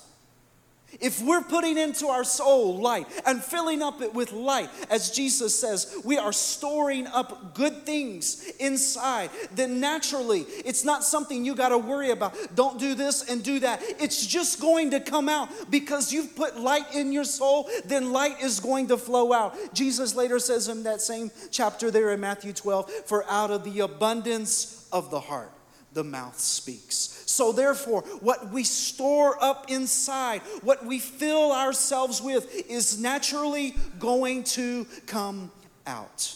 If 1.01 1.23
we're 1.23 1.43
putting 1.43 1.79
into 1.79 2.09
our 2.09 2.25
soul 2.25 2.79
light 2.79 3.07
and 3.25 3.43
filling 3.43 3.83
up 3.83 4.03
it 4.03 4.13
with 4.13 4.33
light, 4.33 4.71
as 4.91 5.11
Jesus 5.11 5.59
says, 5.59 5.97
we 6.05 6.19
are 6.19 6.33
storing 6.33 7.07
up 7.07 7.55
good 7.55 7.87
things 7.87 8.51
inside, 8.59 9.31
then 9.55 9.81
naturally 9.81 10.41
it's 10.65 10.85
not 10.85 11.05
something 11.05 11.45
you 11.45 11.55
got 11.55 11.69
to 11.69 11.79
worry 11.79 12.11
about. 12.11 12.35
Don't 12.55 12.79
do 12.79 12.95
this 12.95 13.29
and 13.29 13.43
do 13.43 13.61
that. 13.61 13.83
It's 14.01 14.27
just 14.27 14.61
going 14.61 14.91
to 14.91 15.01
come 15.01 15.29
out 15.29 15.49
because 15.71 16.13
you've 16.13 16.35
put 16.35 16.59
light 16.59 16.95
in 16.95 17.13
your 17.13 17.25
soul, 17.25 17.69
then 17.85 18.13
light 18.13 18.43
is 18.43 18.61
going 18.61 18.89
to 18.89 18.97
flow 18.97 19.33
out. 19.33 19.57
Jesus 19.75 20.15
later 20.15 20.39
says 20.39 20.69
in 20.69 20.83
that 20.83 21.01
same 21.01 21.31
chapter 21.51 21.91
there 21.91 22.13
in 22.13 22.21
Matthew 22.21 22.53
12, 22.53 22.91
for 23.07 23.25
out 23.31 23.51
of 23.51 23.65
the 23.65 23.81
abundance 23.81 24.89
of 24.93 25.11
the 25.11 25.21
heart, 25.21 25.51
the 25.93 26.05
mouth 26.05 26.39
speaks. 26.39 27.23
So, 27.27 27.53
therefore, 27.53 28.03
what 28.21 28.51
we 28.51 28.65
store 28.65 29.43
up 29.43 29.71
inside, 29.71 30.41
what 30.63 30.85
we 30.85 30.99
fill 30.99 31.53
ourselves 31.53 32.21
with, 32.21 32.69
is 32.69 33.01
naturally 33.01 33.77
going 33.99 34.45
to 34.45 34.87
come 35.07 35.51
out. 35.87 36.35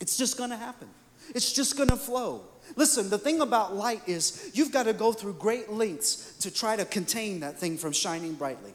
It's 0.00 0.16
just 0.16 0.36
going 0.36 0.50
to 0.50 0.56
happen, 0.56 0.88
it's 1.34 1.52
just 1.52 1.76
going 1.76 1.90
to 1.90 1.96
flow. 1.96 2.42
Listen, 2.76 3.10
the 3.10 3.18
thing 3.18 3.40
about 3.40 3.74
light 3.74 4.02
is 4.06 4.50
you've 4.54 4.72
got 4.72 4.84
to 4.84 4.92
go 4.92 5.12
through 5.12 5.34
great 5.34 5.70
lengths 5.70 6.36
to 6.38 6.50
try 6.50 6.76
to 6.76 6.84
contain 6.84 7.40
that 7.40 7.58
thing 7.58 7.76
from 7.76 7.92
shining 7.92 8.34
brightly. 8.34 8.72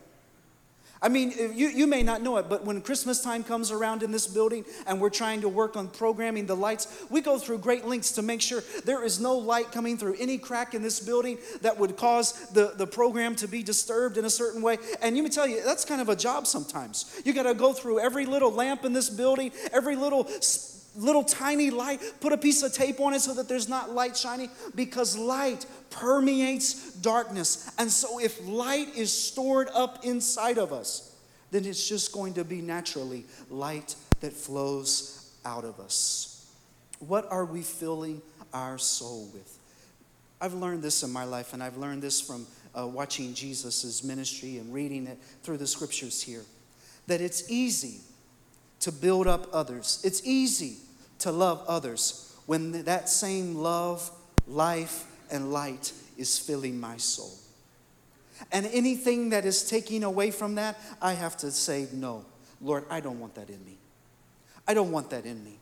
I 1.02 1.10
mean, 1.10 1.34
uh, 1.40 1.44
you, 1.54 1.68
you 1.68 1.88
may 1.88 2.04
not 2.04 2.22
know 2.22 2.38
it, 2.38 2.50
but 2.50 2.66
when 2.66 2.82
Christmas 2.82 3.22
time 3.22 3.44
comes 3.44 3.72
around 3.72 4.04
in 4.04 4.12
this 4.12 4.28
building 4.28 4.66
and 4.86 5.00
we're 5.00 5.10
trying 5.10 5.42
to 5.42 5.50
work 5.50 5.76
on 5.76 5.88
programming 5.88 6.46
the 6.46 6.56
lights, 6.56 7.06
we 7.10 7.22
go 7.22 7.38
through 7.38 7.60
great 7.60 7.86
lengths 7.86 8.14
to 8.14 8.22
make 8.22 8.42
sure 8.42 8.64
there 8.86 9.04
is 9.04 9.20
no 9.20 9.36
light 9.38 9.72
coming 9.72 9.98
through 9.98 10.16
any 10.20 10.38
crack 10.38 10.74
in 10.74 10.82
this 10.82 11.00
building 11.00 11.38
that 11.62 11.78
would 11.78 11.98
cause 11.98 12.50
the, 12.50 12.74
the 12.78 12.88
program 12.88 13.36
to 13.36 13.48
be 13.48 13.62
disturbed 13.62 14.18
in 14.18 14.26
a 14.26 14.30
certain 14.30 14.62
way. 14.62 14.78
And 15.02 15.16
let 15.16 15.24
me 15.24 15.30
tell 15.30 15.48
you, 15.48 15.64
that's 15.64 15.86
kind 15.86 16.02
of 16.02 16.10
a 16.10 16.16
job 16.16 16.48
sometimes. 16.48 17.22
You 17.26 17.34
got 17.34 17.44
to 17.44 17.54
go 17.54 17.74
through 17.74 18.00
every 18.00 18.26
little 18.26 18.52
lamp 18.52 18.86
in 18.86 18.94
this 18.94 19.10
building, 19.10 19.52
every 19.72 19.96
little 19.96 20.28
little 20.98 21.24
tiny 21.24 21.70
light, 21.70 22.02
put 22.20 22.34
a 22.34 22.38
piece 22.38 22.64
of 22.64 22.74
tape 22.74 23.00
on 23.00 23.14
it 23.14 23.22
so 23.22 23.34
that 23.36 23.48
there's 23.48 23.70
not 23.70 23.92
light 23.92 24.18
shining 24.18 24.50
because 24.76 25.16
light 25.16 25.66
permeates 25.90 26.94
darkness. 26.94 27.72
And 27.78 27.92
so 27.92 28.20
if 28.20 28.46
light 28.48 28.96
is 28.96 29.12
stored 29.12 29.70
up 29.74 30.04
inside 30.04 30.58
of 30.58 30.72
us, 30.72 31.16
then 31.52 31.66
it's 31.66 31.88
just 31.88 32.12
going 32.12 32.34
to 32.34 32.44
be 32.44 32.62
naturally 32.62 33.26
light 33.50 33.96
that 34.20 34.34
flows 34.34 35.34
out 35.46 35.64
of 35.64 35.80
us. 35.80 36.52
What 37.00 37.32
are 37.32 37.46
we 37.46 37.62
filling 37.62 38.22
our 38.54 38.78
soul 38.78 39.30
with? 39.34 39.58
I've 40.40 40.54
learned 40.54 40.84
this 40.84 41.04
in 41.04 41.12
my 41.12 41.24
life, 41.24 41.54
and 41.54 41.64
I've 41.64 41.78
learned 41.78 42.02
this 42.02 42.22
from 42.22 42.46
uh, 42.78 42.86
watching 42.86 43.34
Jesus' 43.34 44.04
ministry 44.04 44.58
and 44.58 44.74
reading 44.74 45.08
it 45.08 45.18
through 45.42 45.58
the 45.58 45.68
scriptures 45.68 46.22
here 46.22 46.44
that 47.08 47.22
it's 47.22 47.50
easy 47.50 48.02
to 48.82 48.92
build 48.92 49.28
up 49.28 49.48
others. 49.54 50.02
It's 50.04 50.22
easy 50.26 50.78
to 51.20 51.32
love 51.32 51.64
others 51.68 52.36
when 52.46 52.84
that 52.84 53.10
same 53.10 53.56
love, 53.56 54.12
life, 54.48 55.06
and 55.32 55.52
light 55.52 55.94
is 56.18 56.38
filling 56.38 56.80
my 56.80 56.98
soul. 56.98 57.32
And 58.52 58.66
anything 58.68 59.30
that 59.30 59.46
is 59.46 59.68
taking 59.68 60.04
away 60.04 60.32
from 60.32 60.56
that, 60.56 60.80
I 61.02 61.14
have 61.14 61.38
to 61.38 61.52
say, 61.52 61.88
no, 61.92 62.26
Lord, 62.62 62.86
I 62.90 63.00
don't 63.00 63.20
want 63.20 63.36
that 63.36 63.50
in 63.50 63.64
me. 63.66 63.78
I 64.68 64.74
don't 64.74 64.92
want 64.92 65.10
that 65.12 65.26
in 65.26 65.44
me. 65.44 65.58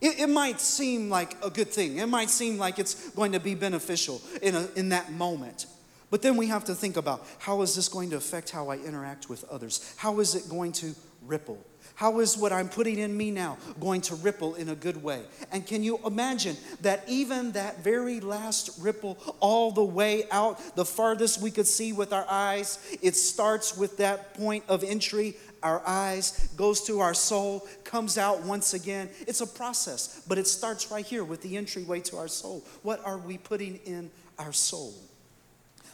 It, 0.00 0.20
it, 0.20 0.28
might 0.28 0.60
seem 0.60 1.10
like 1.10 1.36
a 1.44 1.50
good 1.50 1.68
thing, 1.68 1.98
it 1.98 2.06
might 2.06 2.28
seem 2.28 2.58
like 2.58 2.80
it's 2.80 3.10
going 3.10 3.32
to 3.32 3.40
be 3.40 3.54
beneficial 3.54 4.20
in, 4.42 4.56
a, 4.56 4.66
in 4.74 4.88
that 4.88 5.12
moment. 5.12 5.66
But 6.10 6.22
then 6.22 6.36
we 6.36 6.48
have 6.48 6.64
to 6.64 6.74
think 6.74 6.96
about 6.96 7.24
how 7.38 7.62
is 7.62 7.76
this 7.76 7.88
going 7.88 8.10
to 8.10 8.16
affect 8.16 8.50
how 8.50 8.68
I 8.68 8.76
interact 8.76 9.28
with 9.28 9.44
others? 9.44 9.94
How 9.96 10.18
is 10.18 10.34
it 10.34 10.48
going 10.48 10.72
to 10.72 10.94
ripple? 11.24 11.64
How 11.94 12.20
is 12.20 12.36
what 12.36 12.52
I'm 12.52 12.68
putting 12.68 12.98
in 12.98 13.16
me 13.16 13.30
now 13.30 13.58
going 13.80 14.00
to 14.02 14.14
ripple 14.16 14.54
in 14.54 14.68
a 14.70 14.74
good 14.74 15.02
way? 15.02 15.22
And 15.52 15.66
can 15.66 15.82
you 15.82 16.00
imagine 16.04 16.56
that 16.80 17.04
even 17.06 17.52
that 17.52 17.84
very 17.84 18.20
last 18.20 18.80
ripple, 18.80 19.18
all 19.40 19.70
the 19.70 19.84
way 19.84 20.24
out, 20.30 20.74
the 20.74 20.84
farthest 20.84 21.40
we 21.40 21.50
could 21.50 21.66
see 21.66 21.92
with 21.92 22.12
our 22.12 22.26
eyes, 22.28 22.78
it 23.02 23.14
starts 23.14 23.76
with 23.76 23.98
that 23.98 24.34
point 24.34 24.64
of 24.68 24.82
entry. 24.82 25.36
Our 25.62 25.82
eyes 25.86 26.48
goes 26.56 26.82
to 26.86 27.00
our 27.00 27.14
soul, 27.14 27.68
comes 27.84 28.18
out 28.18 28.42
once 28.42 28.74
again. 28.74 29.08
It's 29.28 29.40
a 29.40 29.46
process, 29.46 30.22
but 30.26 30.38
it 30.38 30.48
starts 30.48 30.90
right 30.90 31.06
here 31.06 31.22
with 31.22 31.42
the 31.42 31.56
entryway 31.56 32.00
to 32.00 32.16
our 32.16 32.28
soul. 32.28 32.64
What 32.82 33.04
are 33.04 33.18
we 33.18 33.38
putting 33.38 33.76
in 33.84 34.10
our 34.38 34.52
soul? 34.52 34.94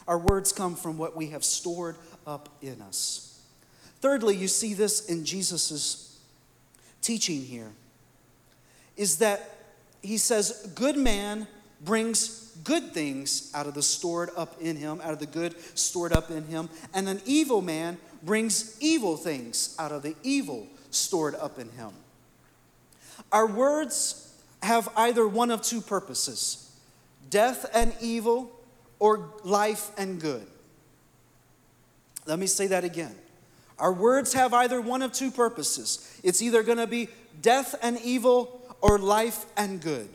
Our 0.07 0.17
words 0.17 0.51
come 0.51 0.75
from 0.75 0.97
what 0.97 1.15
we 1.15 1.27
have 1.27 1.43
stored 1.43 1.97
up 2.25 2.49
in 2.63 2.81
us. 2.81 3.28
Thirdly, 4.01 4.35
you 4.35 4.47
see 4.47 4.73
this 4.73 5.07
in 5.07 5.25
Jesus' 5.25 6.19
teaching 7.01 7.41
here 7.41 7.71
is 8.95 9.17
that 9.17 9.57
he 10.01 10.17
says, 10.17 10.71
Good 10.75 10.97
man 10.97 11.47
brings 11.81 12.51
good 12.63 12.93
things 12.93 13.51
out 13.53 13.67
of 13.67 13.73
the 13.73 13.81
stored 13.81 14.29
up 14.35 14.59
in 14.61 14.75
him, 14.75 15.01
out 15.01 15.13
of 15.13 15.19
the 15.19 15.25
good 15.25 15.55
stored 15.77 16.13
up 16.13 16.29
in 16.29 16.45
him, 16.45 16.69
and 16.93 17.07
an 17.07 17.21
evil 17.25 17.61
man 17.61 17.97
brings 18.23 18.77
evil 18.81 19.15
things 19.15 19.75
out 19.79 19.91
of 19.91 20.01
the 20.01 20.15
evil 20.23 20.67
stored 20.91 21.35
up 21.35 21.59
in 21.59 21.69
him. 21.71 21.91
Our 23.31 23.47
words 23.47 24.33
have 24.63 24.89
either 24.95 25.27
one 25.27 25.51
of 25.51 25.61
two 25.61 25.81
purposes 25.81 26.65
death 27.29 27.69
and 27.73 27.93
evil, 28.01 28.51
or 28.97 29.29
life 29.43 29.91
and 29.97 30.19
good. 30.19 30.45
Let 32.25 32.39
me 32.39 32.47
say 32.47 32.67
that 32.67 32.83
again. 32.83 33.15
Our 33.79 33.93
words 33.93 34.33
have 34.33 34.53
either 34.53 34.81
one 34.81 35.01
of 35.01 35.13
two 35.13 35.31
purposes 35.31 36.05
it's 36.23 36.41
either 36.41 36.63
going 36.63 36.77
to 36.77 36.87
be 36.87 37.09
death 37.41 37.75
and 37.81 37.99
evil 38.01 38.61
or 38.81 38.99
life 38.99 39.45
and 39.57 39.81
good. 39.81 40.09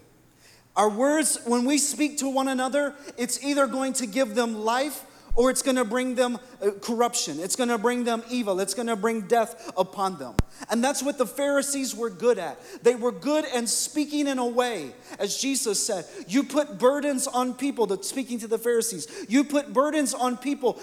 Our 0.76 0.90
words, 0.90 1.38
when 1.46 1.64
we 1.64 1.78
speak 1.78 2.18
to 2.18 2.28
one 2.28 2.48
another, 2.48 2.94
it's 3.16 3.42
either 3.44 3.66
going 3.66 3.92
to 3.94 4.06
give 4.06 4.34
them 4.34 4.64
life 4.64 5.04
or 5.36 5.50
it's 5.50 5.62
going 5.62 5.76
to 5.76 5.84
bring 5.84 6.14
them 6.14 6.38
uh, 6.62 6.70
corruption. 6.80 7.38
It's 7.40 7.56
going 7.56 7.68
to 7.68 7.78
bring 7.78 8.04
them 8.04 8.22
evil. 8.30 8.60
It's 8.60 8.74
going 8.74 8.86
to 8.86 8.96
bring 8.96 9.22
death 9.22 9.72
upon 9.76 10.18
them. 10.18 10.34
And 10.70 10.82
that's 10.82 11.02
what 11.02 11.18
the 11.18 11.26
Pharisees 11.26 11.94
were 11.94 12.10
good 12.10 12.38
at. 12.38 12.58
They 12.82 12.94
were 12.94 13.12
good 13.12 13.44
and 13.52 13.68
speaking 13.68 14.28
in 14.28 14.38
a 14.38 14.46
way, 14.46 14.92
as 15.18 15.36
Jesus 15.36 15.84
said, 15.84 16.04
you 16.28 16.44
put 16.44 16.78
burdens 16.78 17.26
on 17.26 17.54
people, 17.54 17.86
that 17.86 18.04
speaking 18.04 18.38
to 18.40 18.46
the 18.46 18.58
Pharisees, 18.58 19.26
you 19.28 19.44
put 19.44 19.72
burdens 19.72 20.14
on 20.14 20.36
people 20.36 20.78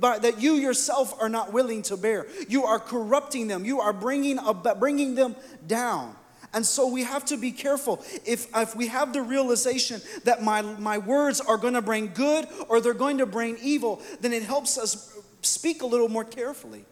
that 0.00 0.40
you 0.40 0.54
yourself 0.54 1.14
are 1.20 1.28
not 1.28 1.52
willing 1.52 1.82
to 1.82 1.96
bear. 1.96 2.26
You 2.48 2.64
are 2.64 2.78
corrupting 2.78 3.48
them. 3.48 3.64
You 3.64 3.80
are 3.80 3.92
bringing, 3.92 4.38
bringing 4.78 5.14
them 5.14 5.36
down. 5.66 6.14
And 6.56 6.64
so 6.64 6.86
we 6.86 7.02
have 7.02 7.26
to 7.26 7.36
be 7.36 7.52
careful. 7.52 8.02
If, 8.24 8.46
if 8.56 8.74
we 8.74 8.86
have 8.86 9.12
the 9.12 9.20
realization 9.20 10.00
that 10.24 10.42
my, 10.42 10.62
my 10.62 10.96
words 10.96 11.38
are 11.42 11.58
going 11.58 11.74
to 11.74 11.82
bring 11.82 12.14
good 12.14 12.48
or 12.70 12.80
they're 12.80 12.94
going 12.94 13.18
to 13.18 13.26
bring 13.26 13.58
evil, 13.60 14.00
then 14.22 14.32
it 14.32 14.42
helps 14.42 14.78
us 14.78 15.20
speak 15.42 15.82
a 15.82 15.86
little 15.86 16.08
more 16.08 16.24
carefully. 16.24 16.86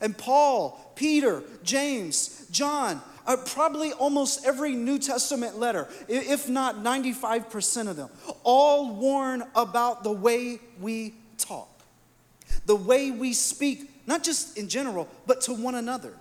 And 0.00 0.16
Paul, 0.16 0.92
Peter, 0.96 1.42
James, 1.62 2.46
John, 2.50 3.02
uh, 3.26 3.36
probably 3.44 3.92
almost 3.92 4.46
every 4.46 4.72
New 4.72 4.98
Testament 4.98 5.58
letter, 5.58 5.86
if 6.08 6.48
not 6.48 6.76
95% 6.76 7.90
of 7.90 7.96
them, 7.96 8.08
all 8.42 8.94
warn 8.94 9.44
about 9.54 10.02
the 10.02 10.12
way 10.12 10.60
we 10.80 11.12
talk, 11.36 11.68
the 12.64 12.76
way 12.76 13.10
we 13.10 13.34
speak, 13.34 13.90
not 14.06 14.24
just 14.24 14.56
in 14.56 14.66
general, 14.66 15.06
but 15.26 15.42
to 15.42 15.52
one 15.52 15.74
another 15.74 16.14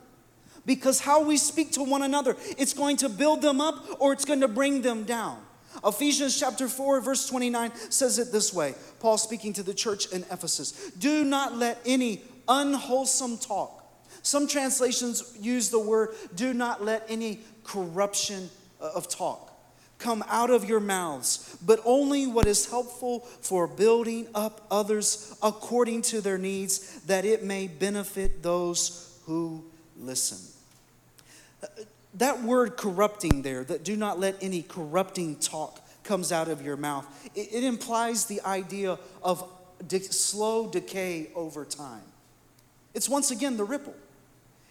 because 0.67 0.99
how 0.99 1.23
we 1.23 1.37
speak 1.37 1.71
to 1.71 1.83
one 1.83 2.03
another, 2.03 2.35
it's 2.59 2.73
going 2.73 2.97
to 2.97 3.09
build 3.09 3.41
them 3.41 3.59
up 3.59 3.83
or 3.99 4.13
it's 4.13 4.25
going 4.25 4.41
to 4.41 4.47
bring 4.47 4.83
them 4.83 5.05
down. 5.05 5.41
Ephesians 5.83 6.39
chapter 6.39 6.67
4, 6.67 7.01
verse 7.01 7.27
29 7.27 7.71
says 7.89 8.19
it 8.19 8.31
this 8.31 8.53
way 8.53 8.75
Paul 8.99 9.17
speaking 9.17 9.53
to 9.53 9.63
the 9.63 9.73
church 9.73 10.11
in 10.11 10.23
Ephesus 10.31 10.91
Do 10.91 11.23
not 11.23 11.55
let 11.55 11.79
any 11.85 12.21
unwholesome 12.47 13.37
talk, 13.37 13.83
some 14.21 14.47
translations 14.47 15.35
use 15.39 15.69
the 15.69 15.79
word, 15.79 16.09
do 16.35 16.53
not 16.53 16.83
let 16.83 17.05
any 17.09 17.39
corruption 17.63 18.49
uh, 18.81 18.91
of 18.93 19.07
talk 19.07 19.47
come 19.99 20.23
out 20.27 20.49
of 20.49 20.65
your 20.65 20.79
mouths, 20.79 21.57
but 21.65 21.79
only 21.83 22.27
what 22.27 22.45
is 22.45 22.69
helpful 22.69 23.21
for 23.41 23.67
building 23.67 24.27
up 24.35 24.65
others 24.69 25.35
according 25.41 26.03
to 26.03 26.21
their 26.21 26.37
needs, 26.37 27.01
that 27.01 27.25
it 27.25 27.43
may 27.43 27.67
benefit 27.67 28.43
those 28.43 29.19
who 29.25 29.65
listen. 29.97 30.56
That 32.15 32.41
word 32.41 32.77
corrupting 32.77 33.41
there, 33.43 33.63
that 33.65 33.83
do 33.83 33.95
not 33.95 34.19
let 34.19 34.35
any 34.41 34.61
corrupting 34.63 35.37
talk 35.37 35.81
comes 36.03 36.31
out 36.31 36.47
of 36.47 36.61
your 36.61 36.77
mouth, 36.77 37.05
it, 37.35 37.49
it 37.53 37.63
implies 37.63 38.25
the 38.25 38.41
idea 38.41 38.97
of 39.21 39.47
de- 39.87 39.99
slow 39.99 40.67
decay 40.67 41.29
over 41.35 41.65
time. 41.65 42.01
It's 42.93 43.09
once 43.09 43.29
again 43.29 43.57
the 43.57 43.63
ripple. 43.63 43.93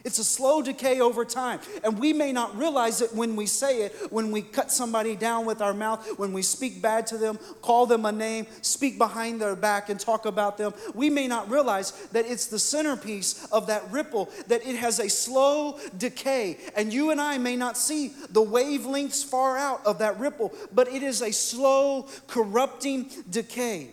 It's 0.06 0.20
a 0.20 0.24
slow 0.24 0.62
decay 0.62 1.00
over 1.00 1.24
time. 1.24 1.58
And 1.82 1.98
we 1.98 2.12
may 2.12 2.30
not 2.30 2.56
realize 2.56 3.00
it 3.00 3.12
when 3.12 3.34
we 3.34 3.46
say 3.46 3.82
it, 3.82 3.92
when 4.10 4.30
we 4.30 4.40
cut 4.40 4.70
somebody 4.70 5.16
down 5.16 5.46
with 5.46 5.60
our 5.60 5.74
mouth, 5.74 6.16
when 6.16 6.32
we 6.32 6.42
speak 6.42 6.80
bad 6.80 7.08
to 7.08 7.18
them, 7.18 7.40
call 7.60 7.86
them 7.86 8.04
a 8.06 8.12
name, 8.12 8.46
speak 8.62 8.98
behind 8.98 9.40
their 9.40 9.56
back 9.56 9.88
and 9.88 9.98
talk 9.98 10.24
about 10.24 10.58
them. 10.58 10.72
We 10.94 11.10
may 11.10 11.26
not 11.26 11.50
realize 11.50 11.90
that 12.12 12.24
it's 12.24 12.46
the 12.46 12.60
centerpiece 12.60 13.46
of 13.46 13.66
that 13.66 13.90
ripple, 13.90 14.30
that 14.46 14.64
it 14.64 14.76
has 14.76 15.00
a 15.00 15.10
slow 15.10 15.80
decay. 15.98 16.58
And 16.76 16.92
you 16.92 17.10
and 17.10 17.20
I 17.20 17.38
may 17.38 17.56
not 17.56 17.76
see 17.76 18.12
the 18.30 18.44
wavelengths 18.44 19.24
far 19.24 19.58
out 19.58 19.84
of 19.84 19.98
that 19.98 20.20
ripple, 20.20 20.52
but 20.72 20.86
it 20.86 21.02
is 21.02 21.20
a 21.20 21.32
slow, 21.32 22.06
corrupting 22.28 23.10
decay. 23.28 23.90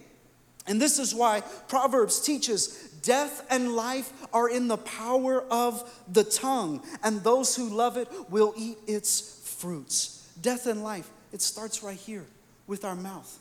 And 0.67 0.79
this 0.79 0.99
is 0.99 1.15
why 1.15 1.41
Proverbs 1.67 2.21
teaches 2.21 2.92
Death 3.03 3.45
and 3.49 3.75
life 3.75 4.11
are 4.33 4.49
in 4.49 4.67
the 4.67 4.77
power 4.77 5.43
of 5.51 5.87
the 6.11 6.23
tongue, 6.23 6.81
and 7.03 7.23
those 7.23 7.55
who 7.55 7.69
love 7.69 7.97
it 7.97 8.07
will 8.29 8.53
eat 8.57 8.77
its 8.87 9.39
fruits. 9.59 10.27
Death 10.41 10.65
and 10.65 10.83
life, 10.83 11.09
it 11.31 11.41
starts 11.41 11.83
right 11.83 11.97
here 11.97 12.25
with 12.65 12.83
our 12.83 12.95
mouth. 12.95 13.39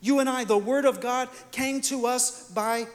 You 0.00 0.18
and 0.18 0.28
I, 0.28 0.44
the 0.44 0.58
Word 0.58 0.84
of 0.84 1.00
God 1.00 1.28
came 1.52 1.80
to 1.82 2.06
us 2.06 2.50
by 2.50 2.88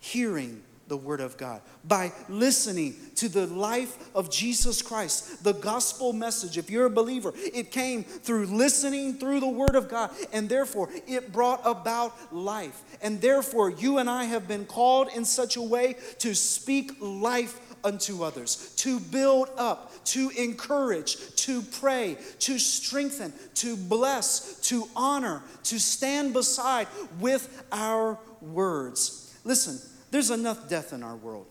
hearing 0.00 0.62
the 0.88 0.96
Word 0.96 1.20
of 1.20 1.36
God, 1.36 1.60
by 1.84 2.12
listening 2.28 2.94
to 3.16 3.28
the 3.28 3.46
life 3.46 4.10
of 4.14 4.30
Jesus 4.30 4.82
Christ, 4.82 5.44
the 5.44 5.52
gospel 5.52 6.12
message. 6.12 6.58
If 6.58 6.70
you're 6.70 6.86
a 6.86 6.90
believer, 6.90 7.32
it 7.36 7.70
came 7.70 8.04
through 8.04 8.46
listening 8.46 9.14
through 9.14 9.40
the 9.40 9.48
Word 9.48 9.76
of 9.76 9.88
God, 9.88 10.10
and 10.32 10.48
therefore 10.48 10.88
it 11.06 11.32
brought 11.32 11.60
about 11.64 12.34
life. 12.34 12.82
And 13.02 13.20
therefore, 13.20 13.70
you 13.70 13.98
and 13.98 14.08
I 14.08 14.24
have 14.24 14.48
been 14.48 14.64
called 14.64 15.08
in 15.14 15.24
such 15.24 15.56
a 15.56 15.62
way 15.62 15.96
to 16.20 16.34
speak 16.34 16.92
life 17.00 17.60
unto 17.84 18.24
others, 18.24 18.74
to 18.76 18.98
build 18.98 19.48
up, 19.56 20.04
to 20.04 20.30
encourage, 20.30 21.16
to 21.36 21.62
pray, 21.62 22.16
to 22.40 22.58
strengthen, 22.58 23.32
to 23.54 23.76
bless, 23.76 24.58
to 24.62 24.88
honor, 24.96 25.42
to 25.64 25.78
stand 25.78 26.32
beside 26.32 26.88
with 27.20 27.64
our 27.70 28.18
words. 28.40 29.38
Listen, 29.44 29.78
there's 30.10 30.30
enough 30.30 30.68
death 30.68 30.92
in 30.92 31.02
our 31.02 31.16
world. 31.16 31.46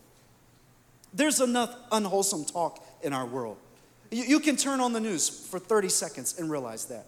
There's 1.14 1.40
enough 1.40 1.74
unwholesome 1.90 2.44
talk 2.44 2.84
in 3.02 3.12
our 3.12 3.26
world. 3.26 3.56
You, 4.10 4.24
you, 4.24 4.40
can 4.40 4.56
turn 4.56 4.80
on 4.80 4.92
the 4.92 5.00
news 5.00 5.28
for 5.28 5.58
30 5.58 5.88
seconds 5.88 6.38
and 6.38 6.50
realize 6.50 6.86
that. 6.86 7.06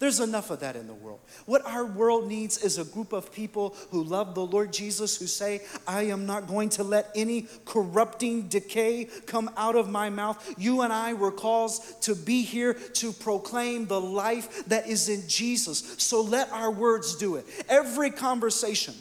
There's 0.00 0.20
enough 0.20 0.50
of 0.50 0.60
that 0.60 0.76
in 0.76 0.86
the 0.86 0.94
world. 0.94 1.20
What 1.46 1.64
our 1.64 1.86
world 1.86 2.26
needs 2.26 2.62
is 2.62 2.78
a 2.78 2.84
group 2.84 3.12
of 3.12 3.32
people 3.32 3.76
who 3.90 4.02
love 4.02 4.34
the 4.34 4.44
Lord 4.44 4.72
Jesus, 4.72 5.16
who 5.16 5.26
say, 5.26 5.62
I 5.86 6.02
am 6.02 6.26
not 6.26 6.46
going 6.46 6.68
to 6.70 6.84
let 6.84 7.10
any 7.14 7.46
corrupting 7.64 8.48
decay 8.48 9.08
come 9.26 9.48
out 9.56 9.76
of 9.76 9.88
my 9.88 10.10
mouth. 10.10 10.54
You 10.58 10.82
and 10.82 10.92
I 10.92 11.14
were 11.14 11.30
called 11.30 11.72
to 12.02 12.14
be 12.14 12.42
here 12.42 12.74
to 12.74 13.12
proclaim 13.12 13.86
the 13.86 14.00
life 14.00 14.66
that 14.66 14.88
is 14.88 15.08
in 15.08 15.26
Jesus. 15.28 15.94
So 15.98 16.20
let 16.20 16.50
our 16.50 16.70
words 16.70 17.14
do 17.14 17.36
it. 17.36 17.46
Every 17.68 18.10
conversation, 18.10 18.94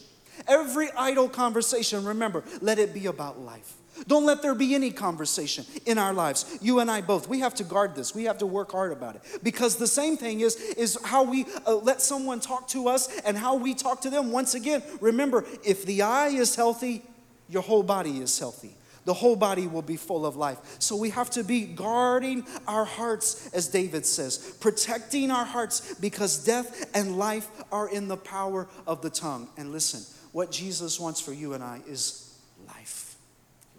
Every 0.47 0.89
idle 0.97 1.29
conversation, 1.29 2.05
remember, 2.05 2.43
let 2.61 2.79
it 2.79 2.93
be 2.93 3.05
about 3.05 3.39
life. 3.39 3.75
Don't 4.07 4.25
let 4.25 4.41
there 4.41 4.55
be 4.55 4.73
any 4.75 4.91
conversation 4.91 5.65
in 5.85 5.97
our 5.97 6.13
lives. 6.13 6.57
You 6.61 6.79
and 6.79 6.89
I 6.89 7.01
both. 7.01 7.29
We 7.29 7.39
have 7.39 7.53
to 7.55 7.63
guard 7.63 7.95
this. 7.95 8.15
We 8.15 8.23
have 8.23 8.39
to 8.39 8.45
work 8.45 8.71
hard 8.71 8.91
about 8.91 9.15
it. 9.15 9.21
Because 9.43 9.75
the 9.75 9.87
same 9.87 10.17
thing 10.17 10.41
is 10.41 10.55
is 10.55 10.97
how 11.03 11.23
we 11.23 11.45
uh, 11.67 11.75
let 11.75 12.01
someone 12.01 12.39
talk 12.39 12.67
to 12.69 12.87
us 12.87 13.07
and 13.21 13.37
how 13.37 13.55
we 13.55 13.73
talk 13.73 14.01
to 14.01 14.09
them. 14.09 14.31
Once 14.31 14.55
again, 14.55 14.81
remember, 14.99 15.45
if 15.63 15.85
the 15.85 16.01
eye 16.01 16.29
is 16.29 16.55
healthy, 16.55 17.03
your 17.49 17.61
whole 17.61 17.83
body 17.83 18.17
is 18.19 18.37
healthy. 18.37 18.75
The 19.05 19.13
whole 19.13 19.35
body 19.35 19.67
will 19.67 19.81
be 19.81 19.97
full 19.97 20.25
of 20.25 20.37
life. 20.37 20.57
So 20.79 20.95
we 20.95 21.09
have 21.09 21.29
to 21.31 21.43
be 21.43 21.65
guarding 21.65 22.45
our 22.67 22.85
hearts, 22.85 23.49
as 23.53 23.67
David 23.67 24.05
says, 24.05 24.37
protecting 24.61 25.29
our 25.29 25.43
hearts 25.43 25.95
because 25.95 26.43
death 26.45 26.89
and 26.95 27.17
life 27.17 27.49
are 27.71 27.89
in 27.89 28.07
the 28.07 28.17
power 28.17 28.67
of 28.87 29.01
the 29.01 29.09
tongue. 29.09 29.49
And 29.57 29.73
listen, 29.73 30.01
what 30.33 30.51
Jesus 30.51 30.99
wants 30.99 31.21
for 31.21 31.31
you 31.31 31.53
and 31.53 31.63
I 31.63 31.81
is 31.87 32.37
life. 32.67 33.15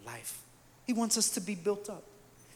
Life. 0.06 0.40
He 0.86 0.94
wants 0.94 1.18
us 1.18 1.30
to 1.30 1.40
be 1.40 1.54
built 1.54 1.90
up, 1.90 2.04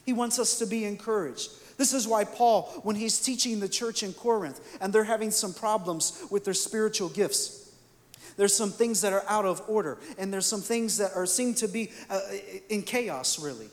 He 0.05 0.13
wants 0.13 0.39
us 0.39 0.57
to 0.59 0.65
be 0.65 0.85
encouraged. 0.85 1.51
This 1.77 1.93
is 1.93 2.05
why 2.05 2.25
Paul, 2.25 2.63
when 2.83 2.97
he's 2.97 3.21
teaching 3.21 3.61
the 3.61 3.69
church 3.69 4.03
in 4.03 4.11
Corinth 4.11 4.59
and 4.81 4.91
they're 4.91 5.05
having 5.05 5.31
some 5.31 5.53
problems 5.53 6.25
with 6.29 6.43
their 6.43 6.53
spiritual 6.53 7.07
gifts, 7.07 7.71
there's 8.35 8.53
some 8.53 8.71
things 8.71 8.99
that 8.99 9.13
are 9.13 9.23
out 9.29 9.45
of 9.45 9.61
order, 9.65 9.97
and 10.17 10.33
there's 10.33 10.45
some 10.45 10.59
things 10.59 10.97
that 10.97 11.11
are 11.15 11.25
seem 11.25 11.53
to 11.55 11.69
be 11.69 11.91
uh, 12.09 12.19
in 12.67 12.83
chaos, 12.83 13.39
really. 13.39 13.69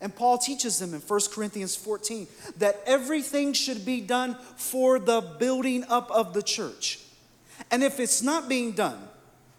And 0.00 0.14
Paul 0.14 0.36
teaches 0.36 0.78
them 0.78 0.92
in 0.92 1.00
1 1.00 1.20
Corinthians 1.32 1.74
14 1.74 2.26
that 2.58 2.80
everything 2.86 3.54
should 3.54 3.84
be 3.84 4.02
done 4.02 4.36
for 4.56 4.98
the 4.98 5.20
building 5.20 5.84
up 5.88 6.10
of 6.10 6.34
the 6.34 6.42
church. 6.42 7.00
And 7.70 7.82
if 7.82 7.98
it's 7.98 8.22
not 8.22 8.48
being 8.48 8.72
done 8.72 8.98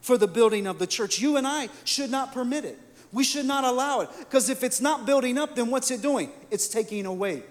for 0.01 0.17
the 0.17 0.27
building 0.27 0.67
of 0.67 0.79
the 0.79 0.88
church, 0.88 1.19
you 1.19 1.38
and 1.38 1.47
I 1.47 1.69
should 1.83 2.09
not 2.09 2.33
permit 2.33 2.65
it. 2.65 2.79
We 3.12 3.23
should 3.23 3.45
not 3.45 3.63
allow 3.63 4.01
it. 4.01 4.09
Because 4.19 4.49
if 4.49 4.63
it's 4.63 4.81
not 4.81 5.05
building 5.05 5.38
up, 5.38 5.55
then 5.55 5.69
what's 5.69 5.91
it 5.91 6.01
doing? 6.01 6.31
It's 6.51 6.67
taking 6.67 7.05
away, 7.05 7.43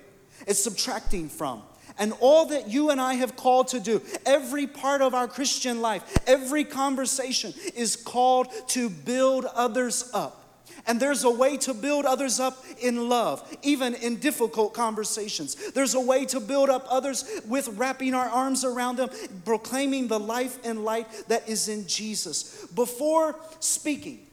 it's 0.46 0.62
subtracting 0.62 1.28
from 1.28 1.62
and 1.98 2.12
all 2.20 2.46
that 2.46 2.68
you 2.68 2.90
and 2.90 3.00
I 3.00 3.14
have 3.14 3.36
called 3.36 3.68
to 3.68 3.80
do, 3.80 4.00
every 4.24 4.66
part 4.66 5.02
of 5.02 5.14
our 5.14 5.28
Christian 5.28 5.80
life, 5.80 6.02
every 6.26 6.64
conversation 6.64 7.52
is 7.74 7.96
called 7.96 8.48
to 8.68 8.88
build 8.88 9.44
others 9.46 10.10
up. 10.14 10.47
And 10.86 11.00
there's 11.00 11.24
a 11.24 11.30
way 11.30 11.56
to 11.58 11.74
build 11.74 12.04
others 12.04 12.40
up 12.40 12.64
in 12.80 13.08
love, 13.08 13.42
even 13.62 13.94
in 13.94 14.16
difficult 14.16 14.74
conversations. 14.74 15.72
There's 15.72 15.94
a 15.94 16.00
way 16.00 16.24
to 16.26 16.40
build 16.40 16.70
up 16.70 16.86
others 16.88 17.24
with 17.46 17.68
wrapping 17.68 18.14
our 18.14 18.28
arms 18.28 18.64
around 18.64 18.96
them, 18.96 19.10
proclaiming 19.44 20.08
the 20.08 20.20
life 20.20 20.58
and 20.64 20.84
light 20.84 21.06
that 21.28 21.48
is 21.48 21.68
in 21.68 21.86
Jesus. 21.86 22.66
Before 22.74 23.36
speaking, 23.60 24.27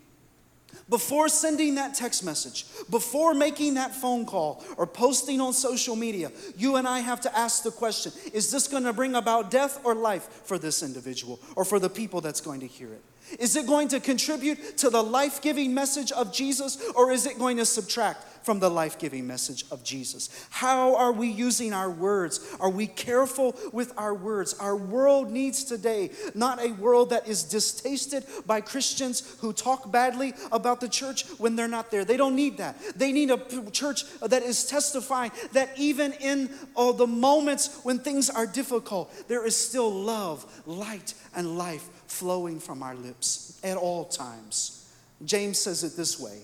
before 0.89 1.30
sending 1.30 1.76
that 1.76 1.95
text 1.95 2.24
message, 2.24 2.65
before 2.89 3.34
making 3.34 3.74
that 3.74 3.95
phone 3.95 4.26
call 4.26 4.63
or 4.78 4.86
posting 4.86 5.41
on 5.41 5.54
social 5.54 5.95
media, 5.95 6.32
you 6.58 6.76
and 6.76 6.88
I 6.88 7.00
have 7.00 7.21
to 7.21 7.38
ask 7.38 7.63
the 7.63 7.71
question 7.71 8.12
is 8.34 8.52
this 8.52 8.67
going 8.67 8.84
to 8.84 8.93
bring 8.93 9.15
about 9.15 9.50
death 9.50 9.80
or 9.84 9.95
life 9.95 10.41
for 10.43 10.58
this 10.60 10.84
individual 10.84 11.39
or 11.56 11.65
for 11.65 11.80
the 11.80 11.89
people 11.89 12.21
that's 12.21 12.41
going 12.41 12.60
to 12.60 12.67
hear 12.67 12.93
it? 12.93 13.02
Is 13.39 13.56
it 13.56 13.65
going 13.65 13.88
to 13.89 14.00
contribute 14.00 14.78
to 14.78 14.89
the 14.91 15.02
life 15.02 15.41
giving 15.41 15.74
message 15.74 16.12
of 16.12 16.32
Jesus 16.32 16.78
or 16.95 17.12
is 17.12 17.26
it 17.26 17.39
going 17.39 17.58
to 17.58 17.65
subtract 17.65 18.24
from 18.45 18.60
the 18.60 18.69
life 18.69 18.99
giving 18.99 19.25
message 19.25 19.65
of 19.71 19.84
Jesus? 19.84 20.29
How 20.51 20.95
are 20.95 21.12
we 21.12 21.27
using 21.27 21.73
our 21.73 21.89
words? 21.89 22.55
Are 22.60 22.69
we 22.69 22.86
careful 22.86 23.55
with 23.73 23.91
our 23.97 24.13
words? 24.13 24.53
Our 24.60 24.77
world 24.77 25.31
needs 25.31 25.63
today 25.63 26.12
not 26.36 26.63
a 26.63 26.71
world 26.73 27.10
that 27.10 27.27
is 27.27 27.43
distasted 27.43 28.23
by 28.45 28.62
Christians 28.62 29.36
who 29.39 29.51
talk 29.51 29.91
badly 29.91 30.34
about 30.51 30.79
the 30.79 30.88
church 30.88 31.27
when 31.39 31.55
they're 31.55 31.67
not 31.67 31.89
there. 31.89 32.05
They 32.05 32.17
don't 32.17 32.36
need 32.36 32.58
that. 32.58 32.79
They 32.95 33.12
need 33.12 33.31
a 33.31 33.71
church 33.71 34.03
that 34.19 34.43
is 34.43 34.65
testifying 34.65 35.31
that 35.53 35.71
even 35.77 36.13
in 36.13 36.51
all 36.75 36.93
the 36.93 37.08
moments 37.08 37.79
when 37.84 37.99
things 37.99 38.29
are 38.29 38.45
difficult, 38.45 39.12
there 39.27 39.45
is 39.45 39.55
still 39.55 39.91
love, 39.91 40.45
light, 40.67 41.15
and 41.36 41.58
life 41.58 41.89
flowing 42.08 42.60
from 42.60 42.84
our 42.84 42.95
lips 42.95 43.60
at 43.63 43.75
all 43.75 44.05
times. 44.05 44.88
James 45.23 45.58
says 45.58 45.84
it 45.84 45.97
this 45.97 46.19
way 46.19 46.39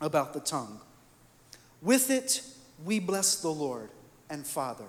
about 0.00 0.32
the 0.32 0.40
tongue 0.40 0.80
with 1.84 2.10
it, 2.10 2.42
we 2.84 2.98
bless 2.98 3.36
the 3.36 3.50
Lord 3.50 3.90
and 4.28 4.46
Father. 4.46 4.86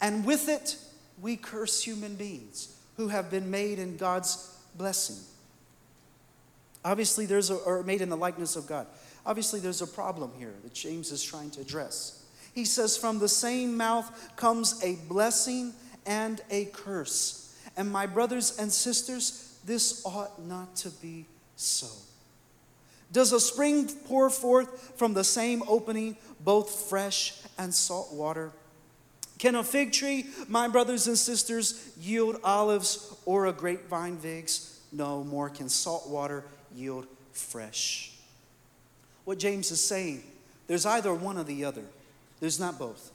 And 0.00 0.24
with 0.26 0.48
it, 0.48 0.76
we 1.20 1.36
curse 1.36 1.82
human 1.82 2.16
beings 2.16 2.76
who 2.96 3.08
have 3.08 3.30
been 3.30 3.50
made 3.50 3.78
in 3.78 3.96
God's 3.96 4.54
blessing. 4.76 5.16
Obviously, 6.84 7.26
there's 7.26 7.50
a, 7.50 7.54
or 7.54 7.82
made 7.82 8.02
in 8.02 8.08
the 8.08 8.16
likeness 8.16 8.56
of 8.56 8.66
God. 8.66 8.86
Obviously, 9.24 9.60
there's 9.60 9.82
a 9.82 9.86
problem 9.86 10.30
here 10.38 10.54
that 10.62 10.72
James 10.72 11.10
is 11.10 11.22
trying 11.22 11.50
to 11.52 11.60
address. 11.60 12.24
He 12.54 12.64
says, 12.64 12.96
From 12.96 13.18
the 13.18 13.28
same 13.28 13.76
mouth 13.76 14.36
comes 14.36 14.82
a 14.84 14.96
blessing 15.08 15.72
and 16.06 16.40
a 16.50 16.66
curse. 16.66 17.54
And 17.76 17.90
my 17.90 18.06
brothers 18.06 18.56
and 18.58 18.72
sisters, 18.72 19.58
this 19.64 20.04
ought 20.06 20.42
not 20.46 20.76
to 20.76 20.90
be 20.90 21.26
so. 21.56 21.88
Does 23.12 23.32
a 23.32 23.40
spring 23.40 23.88
pour 24.06 24.30
forth 24.30 24.94
from 24.96 25.14
the 25.14 25.24
same 25.24 25.62
opening 25.68 26.16
both 26.40 26.88
fresh 26.88 27.34
and 27.58 27.72
salt 27.72 28.12
water? 28.12 28.52
Can 29.38 29.54
a 29.54 29.62
fig 29.62 29.92
tree, 29.92 30.26
my 30.48 30.66
brothers 30.66 31.06
and 31.06 31.18
sisters, 31.18 31.92
yield 32.00 32.40
olives 32.42 33.14
or 33.26 33.46
a 33.46 33.52
grapevine 33.52 34.16
figs? 34.16 34.80
No 34.92 35.24
more 35.24 35.50
can 35.50 35.68
salt 35.68 36.08
water 36.08 36.44
yield 36.74 37.06
fresh. 37.32 38.12
What 39.24 39.38
James 39.38 39.70
is 39.70 39.82
saying, 39.82 40.22
there's 40.66 40.86
either 40.86 41.12
one 41.12 41.36
or 41.36 41.44
the 41.44 41.64
other, 41.64 41.84
there's 42.40 42.58
not 42.58 42.78
both. 42.78 43.10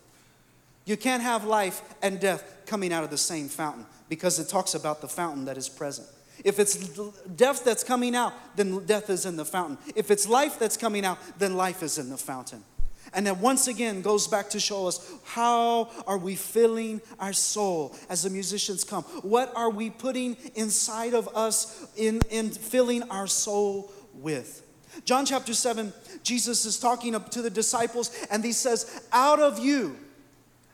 You 0.86 0.98
can't 0.98 1.24
have 1.24 1.44
life 1.44 1.82
and 2.02 2.20
death 2.20 2.44
coming 2.66 2.92
out 2.92 3.04
of 3.04 3.10
the 3.10 3.18
same 3.18 3.48
fountain 3.48 3.86
because 4.10 4.40
it 4.40 4.50
talks 4.50 4.74
about 4.74 5.02
the 5.02 5.08
fountain 5.08 5.46
that 5.46 5.58
is 5.58 5.70
present. 5.70 6.08
If 6.44 6.60
it's 6.60 6.76
death 7.36 7.64
that's 7.64 7.84
coming 7.84 8.16
out, 8.16 8.34
then 8.56 8.86
death 8.86 9.10
is 9.10 9.26
in 9.26 9.38
the 9.38 9.46
fountain. 9.46 9.78
If 9.96 10.12
it's 10.12 10.28
life 10.28 10.58
that's 10.60 10.78
coming 10.78 11.06
out, 11.06 11.20
then 11.38 11.56
life 11.56 11.84
is 11.84 11.98
in 11.98 12.10
the 12.10 12.18
fountain. 12.18 12.64
And 13.14 13.28
that 13.28 13.38
once 13.38 13.68
again 13.68 14.02
goes 14.02 14.28
back 14.28 14.50
to 14.52 14.60
show 14.60 14.88
us 14.88 15.12
how 15.26 15.90
are 16.08 16.18
we 16.18 16.36
filling 16.36 17.02
our 17.20 17.34
soul 17.34 17.96
as 18.10 18.24
the 18.24 18.30
musicians 18.30 18.84
come? 18.84 19.04
What 19.22 19.52
are 19.56 19.70
we 19.70 19.90
putting 19.90 20.38
inside 20.56 21.14
of 21.14 21.28
us 21.36 21.88
in, 21.98 22.22
in 22.30 22.52
filling 22.52 23.04
our 23.10 23.28
soul 23.28 23.92
with? 24.14 24.66
John 25.04 25.26
chapter 25.26 25.54
7, 25.54 25.92
Jesus 26.24 26.66
is 26.66 26.80
talking 26.80 27.14
to 27.14 27.42
the 27.42 27.50
disciples 27.50 28.16
and 28.30 28.44
he 28.44 28.52
says, 28.52 29.06
Out 29.12 29.40
of 29.40 29.60
you, 29.60 29.98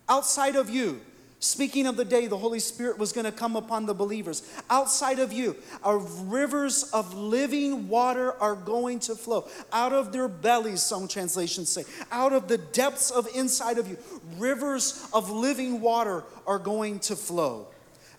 outside 0.07 0.55
of 0.55 0.69
you, 0.69 1.01
Speaking 1.39 1.85
of 1.85 1.97
the 1.97 2.05
day 2.05 2.25
the 2.25 2.37
Holy 2.37 2.59
Spirit 2.59 2.97
was 2.97 3.11
going 3.11 3.25
to 3.25 3.31
come 3.31 3.55
upon 3.55 3.85
the 3.85 3.93
believers, 3.93 4.41
outside 4.71 5.19
of 5.19 5.31
you, 5.31 5.55
our 5.83 5.99
rivers 5.99 6.89
of 6.93 7.13
living 7.13 7.87
water 7.87 8.33
are 8.41 8.55
going 8.55 8.99
to 9.01 9.15
flow. 9.15 9.47
Out 9.71 9.93
of 9.93 10.11
their 10.11 10.27
bellies, 10.27 10.81
some 10.81 11.07
translations 11.07 11.69
say, 11.69 11.83
out 12.11 12.33
of 12.33 12.47
the 12.47 12.57
depths 12.57 13.11
of 13.11 13.27
inside 13.35 13.77
of 13.77 13.87
you, 13.87 13.97
rivers 14.37 15.07
of 15.13 15.29
living 15.29 15.79
water 15.79 16.23
are 16.47 16.57
going 16.57 16.97
to 17.01 17.15
flow. 17.15 17.67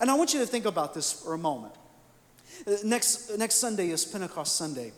And 0.00 0.10
I 0.10 0.14
want 0.14 0.32
you 0.32 0.38
to 0.38 0.46
think 0.46 0.64
about 0.64 0.94
this 0.94 1.12
for 1.12 1.34
a 1.34 1.38
moment. 1.38 1.74
Uh, 2.66 2.76
next, 2.84 3.36
next 3.36 3.56
Sunday 3.56 3.90
is 3.90 4.04
Pentecost 4.04 4.54
Sunday, 4.54 4.92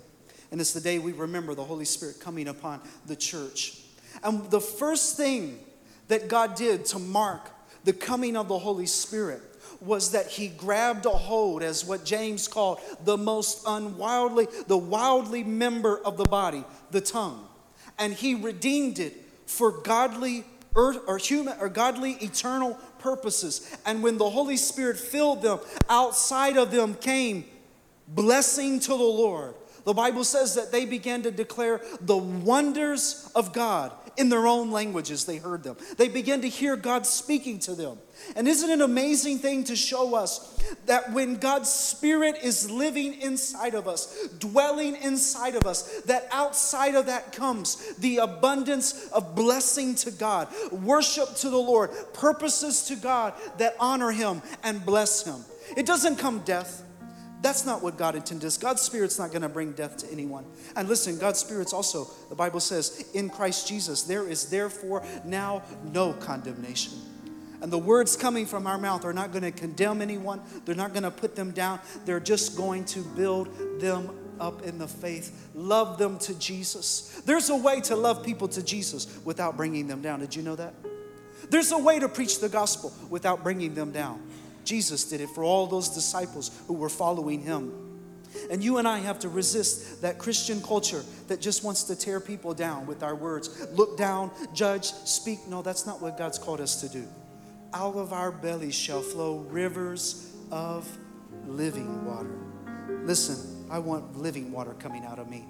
and 0.52 0.60
it's 0.60 0.74
the 0.74 0.80
day 0.80 0.98
we 0.98 1.12
remember 1.12 1.54
the 1.54 1.64
Holy 1.64 1.86
Spirit 1.86 2.20
coming 2.20 2.48
upon 2.48 2.82
the 3.06 3.16
church. 3.16 3.80
And 4.22 4.50
the 4.50 4.60
first 4.60 5.16
thing 5.16 5.58
that 6.08 6.28
God 6.28 6.54
did 6.54 6.84
to 6.86 6.98
mark 6.98 7.50
the 7.84 7.92
coming 7.92 8.36
of 8.36 8.48
the 8.48 8.58
Holy 8.58 8.86
Spirit 8.86 9.42
was 9.80 10.12
that 10.12 10.26
he 10.26 10.48
grabbed 10.48 11.06
a 11.06 11.10
hold 11.10 11.62
as 11.62 11.84
what 11.84 12.04
James 12.04 12.46
called 12.46 12.80
the 13.04 13.16
most 13.16 13.64
unwildly, 13.66 14.46
the 14.66 14.76
wildly 14.76 15.42
member 15.42 15.98
of 16.04 16.16
the 16.16 16.24
body, 16.24 16.64
the 16.90 17.00
tongue. 17.00 17.46
And 17.98 18.12
he 18.12 18.34
redeemed 18.34 18.98
it 18.98 19.14
for 19.46 19.70
godly 19.70 20.44
earth 20.76 20.98
or 21.06 21.18
human 21.18 21.56
or 21.60 21.68
godly 21.68 22.12
eternal 22.12 22.78
purposes. 22.98 23.76
And 23.86 24.02
when 24.02 24.18
the 24.18 24.30
Holy 24.30 24.56
Spirit 24.56 24.98
filled 24.98 25.42
them, 25.42 25.58
outside 25.88 26.56
of 26.56 26.70
them 26.70 26.94
came 26.94 27.44
blessing 28.06 28.80
to 28.80 28.88
the 28.88 28.94
Lord. 28.96 29.54
The 29.84 29.94
Bible 29.94 30.24
says 30.24 30.54
that 30.54 30.72
they 30.72 30.84
began 30.84 31.22
to 31.22 31.30
declare 31.30 31.80
the 32.00 32.16
wonders 32.16 33.30
of 33.34 33.52
God 33.52 33.92
in 34.16 34.28
their 34.28 34.46
own 34.46 34.70
languages. 34.70 35.24
They 35.24 35.38
heard 35.38 35.62
them. 35.62 35.76
They 35.96 36.08
began 36.08 36.40
to 36.42 36.48
hear 36.48 36.76
God 36.76 37.06
speaking 37.06 37.58
to 37.60 37.74
them. 37.74 37.98
And 38.36 38.46
isn't 38.46 38.68
it 38.68 38.74
an 38.74 38.82
amazing 38.82 39.38
thing 39.38 39.64
to 39.64 39.76
show 39.76 40.14
us 40.14 40.58
that 40.86 41.12
when 41.12 41.36
God's 41.36 41.70
Spirit 41.70 42.36
is 42.42 42.70
living 42.70 43.20
inside 43.20 43.74
of 43.74 43.88
us, 43.88 44.28
dwelling 44.38 44.96
inside 44.96 45.54
of 45.54 45.66
us, 45.66 46.02
that 46.02 46.28
outside 46.30 46.94
of 46.94 47.06
that 47.06 47.32
comes 47.32 47.94
the 47.96 48.18
abundance 48.18 49.08
of 49.08 49.34
blessing 49.34 49.94
to 49.96 50.10
God, 50.10 50.48
worship 50.70 51.34
to 51.36 51.50
the 51.50 51.56
Lord, 51.56 51.90
purposes 52.12 52.84
to 52.84 52.96
God 52.96 53.34
that 53.58 53.76
honor 53.80 54.10
Him 54.10 54.42
and 54.62 54.84
bless 54.84 55.24
Him? 55.24 55.44
It 55.76 55.86
doesn't 55.86 56.16
come 56.16 56.40
death. 56.40 56.84
That's 57.42 57.64
not 57.64 57.82
what 57.82 57.96
God 57.96 58.16
intended. 58.16 58.54
God's 58.60 58.82
Spirit's 58.82 59.18
not 59.18 59.30
going 59.30 59.42
to 59.42 59.48
bring 59.48 59.72
death 59.72 59.96
to 59.98 60.12
anyone. 60.12 60.44
And 60.76 60.88
listen, 60.88 61.18
God's 61.18 61.38
Spirit's 61.38 61.72
also, 61.72 62.08
the 62.28 62.34
Bible 62.34 62.60
says, 62.60 63.08
in 63.14 63.30
Christ 63.30 63.66
Jesus, 63.66 64.02
there 64.02 64.28
is 64.28 64.50
therefore 64.50 65.02
now 65.24 65.62
no 65.84 66.12
condemnation. 66.12 66.92
And 67.62 67.72
the 67.72 67.78
words 67.78 68.16
coming 68.16 68.46
from 68.46 68.66
our 68.66 68.78
mouth 68.78 69.04
are 69.04 69.12
not 69.12 69.32
going 69.32 69.42
to 69.42 69.52
condemn 69.52 70.02
anyone, 70.02 70.40
they're 70.64 70.74
not 70.74 70.92
going 70.92 71.02
to 71.02 71.10
put 71.10 71.36
them 71.36 71.50
down. 71.50 71.80
They're 72.04 72.20
just 72.20 72.56
going 72.56 72.84
to 72.86 73.00
build 73.00 73.48
them 73.80 74.10
up 74.40 74.62
in 74.62 74.78
the 74.78 74.88
faith, 74.88 75.50
love 75.54 75.98
them 75.98 76.18
to 76.20 76.34
Jesus. 76.38 77.20
There's 77.26 77.50
a 77.50 77.56
way 77.56 77.80
to 77.82 77.96
love 77.96 78.24
people 78.24 78.48
to 78.48 78.62
Jesus 78.62 79.18
without 79.24 79.56
bringing 79.56 79.86
them 79.86 80.00
down. 80.00 80.20
Did 80.20 80.34
you 80.34 80.42
know 80.42 80.56
that? 80.56 80.74
There's 81.50 81.72
a 81.72 81.78
way 81.78 81.98
to 81.98 82.08
preach 82.08 82.40
the 82.40 82.48
gospel 82.48 82.92
without 83.10 83.42
bringing 83.42 83.74
them 83.74 83.92
down. 83.92 84.22
Jesus 84.64 85.04
did 85.04 85.20
it 85.20 85.30
for 85.30 85.44
all 85.44 85.66
those 85.66 85.88
disciples 85.88 86.50
who 86.66 86.74
were 86.74 86.88
following 86.88 87.40
him. 87.40 87.72
And 88.50 88.62
you 88.62 88.78
and 88.78 88.86
I 88.86 88.98
have 88.98 89.18
to 89.20 89.28
resist 89.28 90.02
that 90.02 90.18
Christian 90.18 90.62
culture 90.62 91.02
that 91.28 91.40
just 91.40 91.64
wants 91.64 91.84
to 91.84 91.96
tear 91.96 92.20
people 92.20 92.54
down 92.54 92.86
with 92.86 93.02
our 93.02 93.14
words. 93.14 93.66
Look 93.72 93.98
down, 93.98 94.30
judge, 94.54 94.84
speak. 94.84 95.46
No, 95.48 95.62
that's 95.62 95.86
not 95.86 96.00
what 96.00 96.16
God's 96.16 96.38
called 96.38 96.60
us 96.60 96.80
to 96.80 96.88
do. 96.88 97.06
Out 97.72 97.96
of 97.96 98.12
our 98.12 98.30
bellies 98.30 98.74
shall 98.74 99.02
flow 99.02 99.38
rivers 99.50 100.32
of 100.50 100.88
living 101.46 102.04
water. 102.04 102.36
Listen, 103.04 103.66
I 103.70 103.78
want 103.78 104.16
living 104.16 104.52
water 104.52 104.74
coming 104.74 105.04
out 105.04 105.18
of 105.18 105.28
me. 105.28 105.44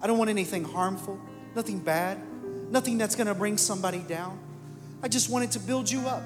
I 0.00 0.06
don't 0.06 0.18
want 0.18 0.30
anything 0.30 0.64
harmful, 0.64 1.18
nothing 1.54 1.78
bad, 1.78 2.18
nothing 2.70 2.98
that's 2.98 3.14
going 3.14 3.28
to 3.28 3.34
bring 3.34 3.56
somebody 3.56 4.00
down. 4.00 4.38
I 5.02 5.08
just 5.08 5.30
want 5.30 5.44
it 5.44 5.50
to 5.52 5.60
build 5.60 5.90
you 5.90 6.00
up. 6.00 6.22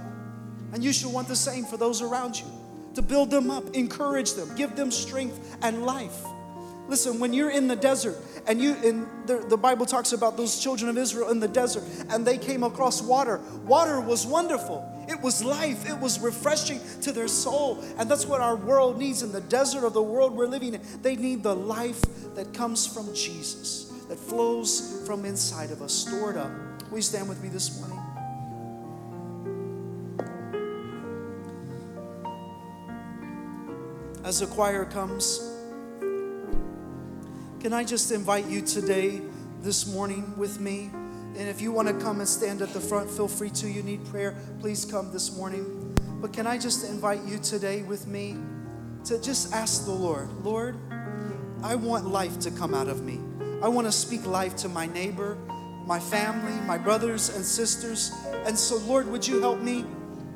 And 0.73 0.83
you 0.83 0.93
should 0.93 1.13
want 1.13 1.29
the 1.29 1.37
same 1.37 1.65
for 1.65 1.77
those 1.77 2.03
around 2.03 2.39
you 2.39 2.47
to 2.95 3.03
build 3.03 3.31
them 3.31 3.51
up, 3.51 3.75
encourage 3.75 4.35
them, 4.35 4.55
give 4.57 4.75
them 4.75 4.91
strength 4.91 5.57
and 5.63 5.85
life. 5.85 6.25
Listen, 6.89 7.19
when 7.19 7.33
you're 7.33 7.51
in 7.51 7.67
the 7.67 7.77
desert 7.77 8.17
and 8.47 8.61
you 8.61 8.77
in 8.77 9.09
the, 9.27 9.39
the 9.49 9.57
Bible 9.57 9.87
talks 9.87 10.13
about 10.13 10.37
those 10.37 10.61
children 10.61 10.89
of 10.89 10.97
Israel 10.97 11.31
in 11.31 11.41
the 11.41 11.49
desert 11.49 11.83
and 12.11 12.25
they 12.25 12.39
came 12.39 12.63
across 12.63 13.03
water. 13.03 13.41
Water 13.65 14.01
was 14.01 14.25
wonderful. 14.25 14.89
It 15.09 15.21
was 15.21 15.45
life. 15.45 15.89
It 15.89 15.99
was 15.99 16.21
refreshing 16.21 16.81
to 17.03 17.13
their 17.13 17.29
soul. 17.29 17.83
And 17.99 18.09
that's 18.09 18.25
what 18.27 18.41
our 18.41 18.57
world 18.57 18.99
needs 18.99 19.23
in 19.23 19.33
the 19.33 19.41
desert 19.41 19.85
of 19.85 19.95
the 19.95 20.03
world 20.03 20.35
we're 20.35 20.47
living 20.47 20.75
in. 20.75 20.81
They 21.03 21.17
need 21.17 21.43
the 21.43 21.55
life 21.55 22.01
that 22.35 22.55
comes 22.55 22.87
from 22.87 23.13
Jesus, 23.15 23.93
that 24.09 24.19
flows 24.19 25.03
from 25.07 25.25
inside 25.25 25.71
of 25.73 25.83
us, 25.83 25.93
stored 25.93 26.37
up. 26.37 26.51
Will 26.91 26.99
you 26.99 27.03
stand 27.03 27.29
with 27.29 27.43
me 27.43 27.49
this 27.49 27.81
morning? 27.81 27.96
As 34.27 34.41
the 34.41 34.47
choir 34.47 34.85
comes, 34.85 35.39
can 37.61 37.73
I 37.73 37.85
just 37.85 38.11
invite 38.11 38.47
you 38.47 38.61
today, 38.61 39.23
this 39.61 39.87
morning, 39.87 40.37
with 40.37 40.59
me? 40.59 40.91
And 41.39 41.49
if 41.49 41.61
you 41.61 41.71
want 41.71 41.87
to 41.87 41.95
come 41.95 42.19
and 42.19 42.29
stand 42.29 42.61
at 42.61 42.71
the 42.71 42.81
front, 42.81 43.09
feel 43.09 43.29
free 43.29 43.51
to. 43.51 43.71
You 43.71 43.85
need 43.85 44.05
prayer, 44.07 44.37
please 44.59 44.85
come 44.85 45.13
this 45.13 45.37
morning. 45.37 45.97
But 46.21 46.33
can 46.33 46.45
I 46.45 46.59
just 46.59 46.91
invite 46.91 47.23
you 47.25 47.39
today 47.39 47.83
with 47.83 48.09
me 48.09 48.37
to 49.05 49.23
just 49.23 49.55
ask 49.55 49.85
the 49.85 49.93
Lord, 49.93 50.29
Lord, 50.43 50.77
I 51.63 51.77
want 51.77 52.09
life 52.09 52.41
to 52.41 52.51
come 52.51 52.75
out 52.75 52.89
of 52.89 53.05
me. 53.05 53.21
I 53.63 53.69
want 53.69 53.87
to 53.87 53.93
speak 53.93 54.27
life 54.27 54.57
to 54.57 54.69
my 54.69 54.87
neighbor, 54.87 55.39
my 55.87 56.01
family, 56.01 56.61
my 56.67 56.79
brothers 56.79 57.29
and 57.29 57.45
sisters. 57.45 58.11
And 58.45 58.59
so, 58.59 58.79
Lord, 58.89 59.07
would 59.07 59.25
you 59.25 59.41
help 59.41 59.61
me 59.61 59.85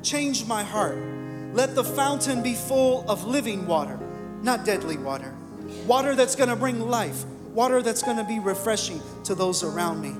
change 0.01 0.45
my 0.45 0.63
heart? 0.63 1.10
Let 1.53 1.75
the 1.75 1.83
fountain 1.83 2.41
be 2.41 2.53
full 2.53 3.09
of 3.09 3.25
living 3.25 3.67
water, 3.67 3.99
not 4.41 4.63
deadly 4.65 4.97
water. 4.97 5.33
Water 5.85 6.15
that's 6.15 6.35
to 6.35 6.55
bring 6.55 6.79
life, 6.79 7.25
water 7.53 7.81
that's 7.81 8.01
to 8.17 8.23
be 8.23 8.39
refreshing 8.39 9.01
to 9.25 9.35
those 9.35 9.61
around 9.61 10.01
me. 10.01 10.15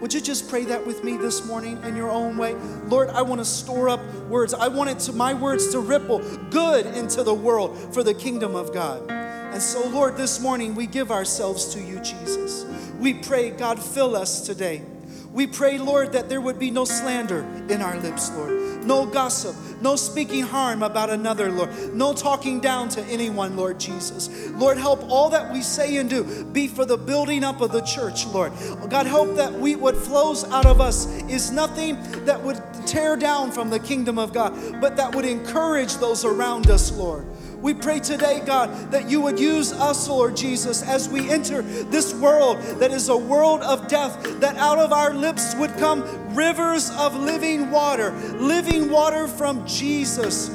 Would 0.00 0.14
you 0.14 0.22
just 0.22 0.48
pray 0.48 0.64
that 0.64 0.86
with 0.86 1.04
me 1.04 1.18
this 1.18 1.44
morning 1.44 1.78
in 1.84 1.94
your 1.94 2.10
own 2.10 2.38
way? 2.38 2.54
Lord, 2.86 3.10
I 3.10 3.20
want 3.20 3.42
to 3.42 3.44
store 3.44 3.90
up 3.90 4.02
words. 4.30 4.54
I 4.54 4.68
want 4.68 4.88
it 4.88 4.98
to 5.00 5.12
my 5.12 5.34
words 5.34 5.70
to 5.72 5.80
ripple 5.80 6.20
good 6.48 6.86
into 6.86 7.22
the 7.22 7.34
world 7.34 7.76
for 7.92 8.02
the 8.02 8.14
kingdom 8.14 8.54
of 8.54 8.72
God. 8.72 9.10
And 9.10 9.60
so, 9.60 9.86
Lord, 9.88 10.16
this 10.16 10.40
morning 10.40 10.74
we 10.74 10.86
give 10.86 11.10
ourselves 11.10 11.74
to 11.74 11.80
you, 11.80 12.00
Jesus. 12.00 12.64
We 12.98 13.12
pray, 13.12 13.50
God, 13.50 13.78
fill 13.82 14.16
us 14.16 14.46
today. 14.46 14.82
We 15.30 15.46
pray, 15.46 15.76
Lord, 15.76 16.12
that 16.12 16.30
there 16.30 16.40
would 16.40 16.58
be 16.58 16.70
no 16.70 16.86
slander 16.86 17.40
in 17.68 17.82
our 17.82 17.98
lips, 18.00 18.30
Lord 18.34 18.60
no 18.84 19.06
gossip, 19.06 19.56
no 19.80 19.96
speaking 19.96 20.42
harm 20.42 20.82
about 20.82 21.10
another, 21.10 21.50
Lord, 21.50 21.94
no 21.94 22.12
talking 22.12 22.60
down 22.60 22.88
to 22.90 23.02
anyone, 23.04 23.56
Lord 23.56 23.78
Jesus. 23.78 24.50
Lord, 24.50 24.78
help 24.78 25.02
all 25.08 25.30
that 25.30 25.52
we 25.52 25.62
say 25.62 25.96
and 25.96 26.08
do 26.08 26.44
be 26.44 26.68
for 26.68 26.84
the 26.84 26.96
building 26.96 27.44
up 27.44 27.60
of 27.60 27.72
the 27.72 27.80
church, 27.82 28.26
Lord. 28.26 28.52
God, 28.88 29.06
help 29.06 29.36
that 29.36 29.52
we 29.52 29.76
what 29.76 29.96
flows 29.96 30.44
out 30.44 30.66
of 30.66 30.80
us 30.80 31.06
is 31.28 31.50
nothing 31.50 32.00
that 32.24 32.40
would 32.42 32.62
tear 32.86 33.16
down 33.16 33.52
from 33.52 33.70
the 33.70 33.78
kingdom 33.78 34.18
of 34.18 34.32
God, 34.32 34.80
but 34.80 34.96
that 34.96 35.14
would 35.14 35.24
encourage 35.24 35.96
those 35.96 36.24
around 36.24 36.68
us, 36.68 36.92
Lord. 36.92 37.26
We 37.60 37.74
pray 37.74 38.00
today, 38.00 38.40
God, 38.44 38.90
that 38.90 39.10
you 39.10 39.20
would 39.20 39.38
use 39.38 39.72
us, 39.72 40.08
Lord 40.08 40.34
Jesus, 40.34 40.82
as 40.82 41.10
we 41.10 41.28
enter 41.28 41.60
this 41.60 42.14
world 42.14 42.58
that 42.78 42.90
is 42.90 43.10
a 43.10 43.16
world 43.16 43.60
of 43.60 43.86
death, 43.86 44.40
that 44.40 44.56
out 44.56 44.78
of 44.78 44.92
our 44.92 45.12
lips 45.12 45.54
would 45.56 45.72
come 45.76 46.02
rivers 46.34 46.90
of 46.92 47.14
living 47.14 47.70
water, 47.70 48.12
living 48.38 48.90
water 48.90 49.28
from 49.28 49.66
Jesus. 49.66 50.50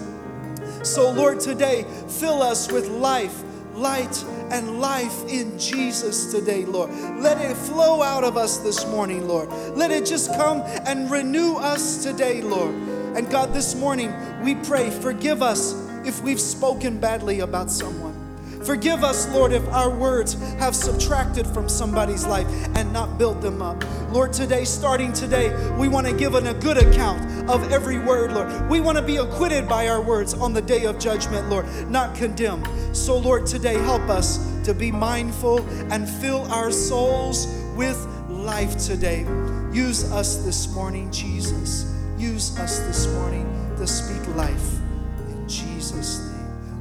So, 0.82 1.12
Lord, 1.12 1.40
today, 1.40 1.86
fill 2.08 2.42
us 2.42 2.72
with 2.72 2.88
life, 2.88 3.44
light, 3.76 4.24
and 4.50 4.80
life 4.80 5.28
in 5.28 5.60
Jesus 5.60 6.32
today, 6.32 6.66
Lord. 6.66 6.90
Let 7.20 7.40
it 7.40 7.56
flow 7.56 8.02
out 8.02 8.24
of 8.24 8.36
us 8.36 8.58
this 8.58 8.86
morning, 8.88 9.28
Lord. 9.28 9.50
Let 9.76 9.92
it 9.92 10.08
just 10.08 10.32
come 10.34 10.62
and 10.88 11.10
renew 11.12 11.58
us 11.58 12.04
today, 12.04 12.42
Lord. 12.42 12.74
And 13.16 13.30
God, 13.30 13.54
this 13.54 13.76
morning 13.76 14.14
we 14.44 14.56
pray, 14.56 14.90
forgive 14.90 15.44
us 15.44 15.85
if 16.06 16.22
we've 16.22 16.40
spoken 16.40 17.00
badly 17.00 17.40
about 17.42 17.70
someone. 17.72 18.26
Forgive 18.66 19.04
us, 19.04 19.32
Lord, 19.32 19.52
if 19.52 19.68
our 19.68 19.92
words 19.92 20.34
have 20.58 20.76
subtracted 20.76 21.46
from 21.46 21.70
somebody's 21.70 22.26
life 22.26 22.48
and 22.76 22.92
not 22.92 23.20
built 23.20 23.40
them 23.40 23.62
up. 23.62 23.84
Lord, 24.12 24.34
today, 24.34 24.66
starting 24.66 25.14
today, 25.14 25.56
we 25.78 25.88
want 25.88 26.08
to 26.08 26.14
give 26.14 26.34
an, 26.34 26.48
a 26.48 26.54
good 26.54 26.78
account 26.78 27.48
of 27.48 27.72
every 27.72 28.00
word, 28.00 28.32
Lord. 28.32 28.68
We 28.68 28.82
want 28.82 28.98
to 28.98 29.04
be 29.04 29.18
acquitted 29.18 29.70
by 29.70 29.88
our 29.88 30.02
words 30.02 30.34
on 30.34 30.54
the 30.54 30.64
day 30.64 30.86
of 30.86 30.98
judgment, 30.98 31.48
Lord, 31.48 31.68
not 31.90 32.16
condemned. 32.16 32.68
So, 32.98 33.16
Lord, 33.18 33.46
today, 33.46 33.76
help 33.76 34.10
us 34.10 34.40
to 34.64 34.74
be 34.74 34.92
mindful 34.92 35.60
and 35.92 36.10
fill 36.10 36.52
our 36.52 36.72
souls 36.72 37.46
with 37.76 38.04
life 38.30 38.80
today. 38.80 39.28
Use 39.72 40.12
us 40.12 40.38
this 40.38 40.74
morning, 40.74 41.12
Jesus. 41.12 41.94
Use 42.18 42.58
us 42.58 42.80
this 42.80 43.08
morning 43.14 43.46
to 43.78 43.86
speak 43.86 44.26
life. 44.36 44.75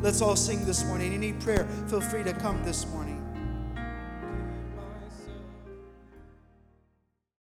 Let's 0.05 0.21
all 0.21 0.37
sing 0.37 0.67
this 0.67 0.85
morning. 0.85 1.13
You 1.13 1.19
need 1.19 1.41
prayer, 1.41 1.67
feel 1.87 2.03
free 2.03 2.23
to 2.25 2.35
come 2.35 2.63
this 2.63 2.87
morning. 2.89 3.14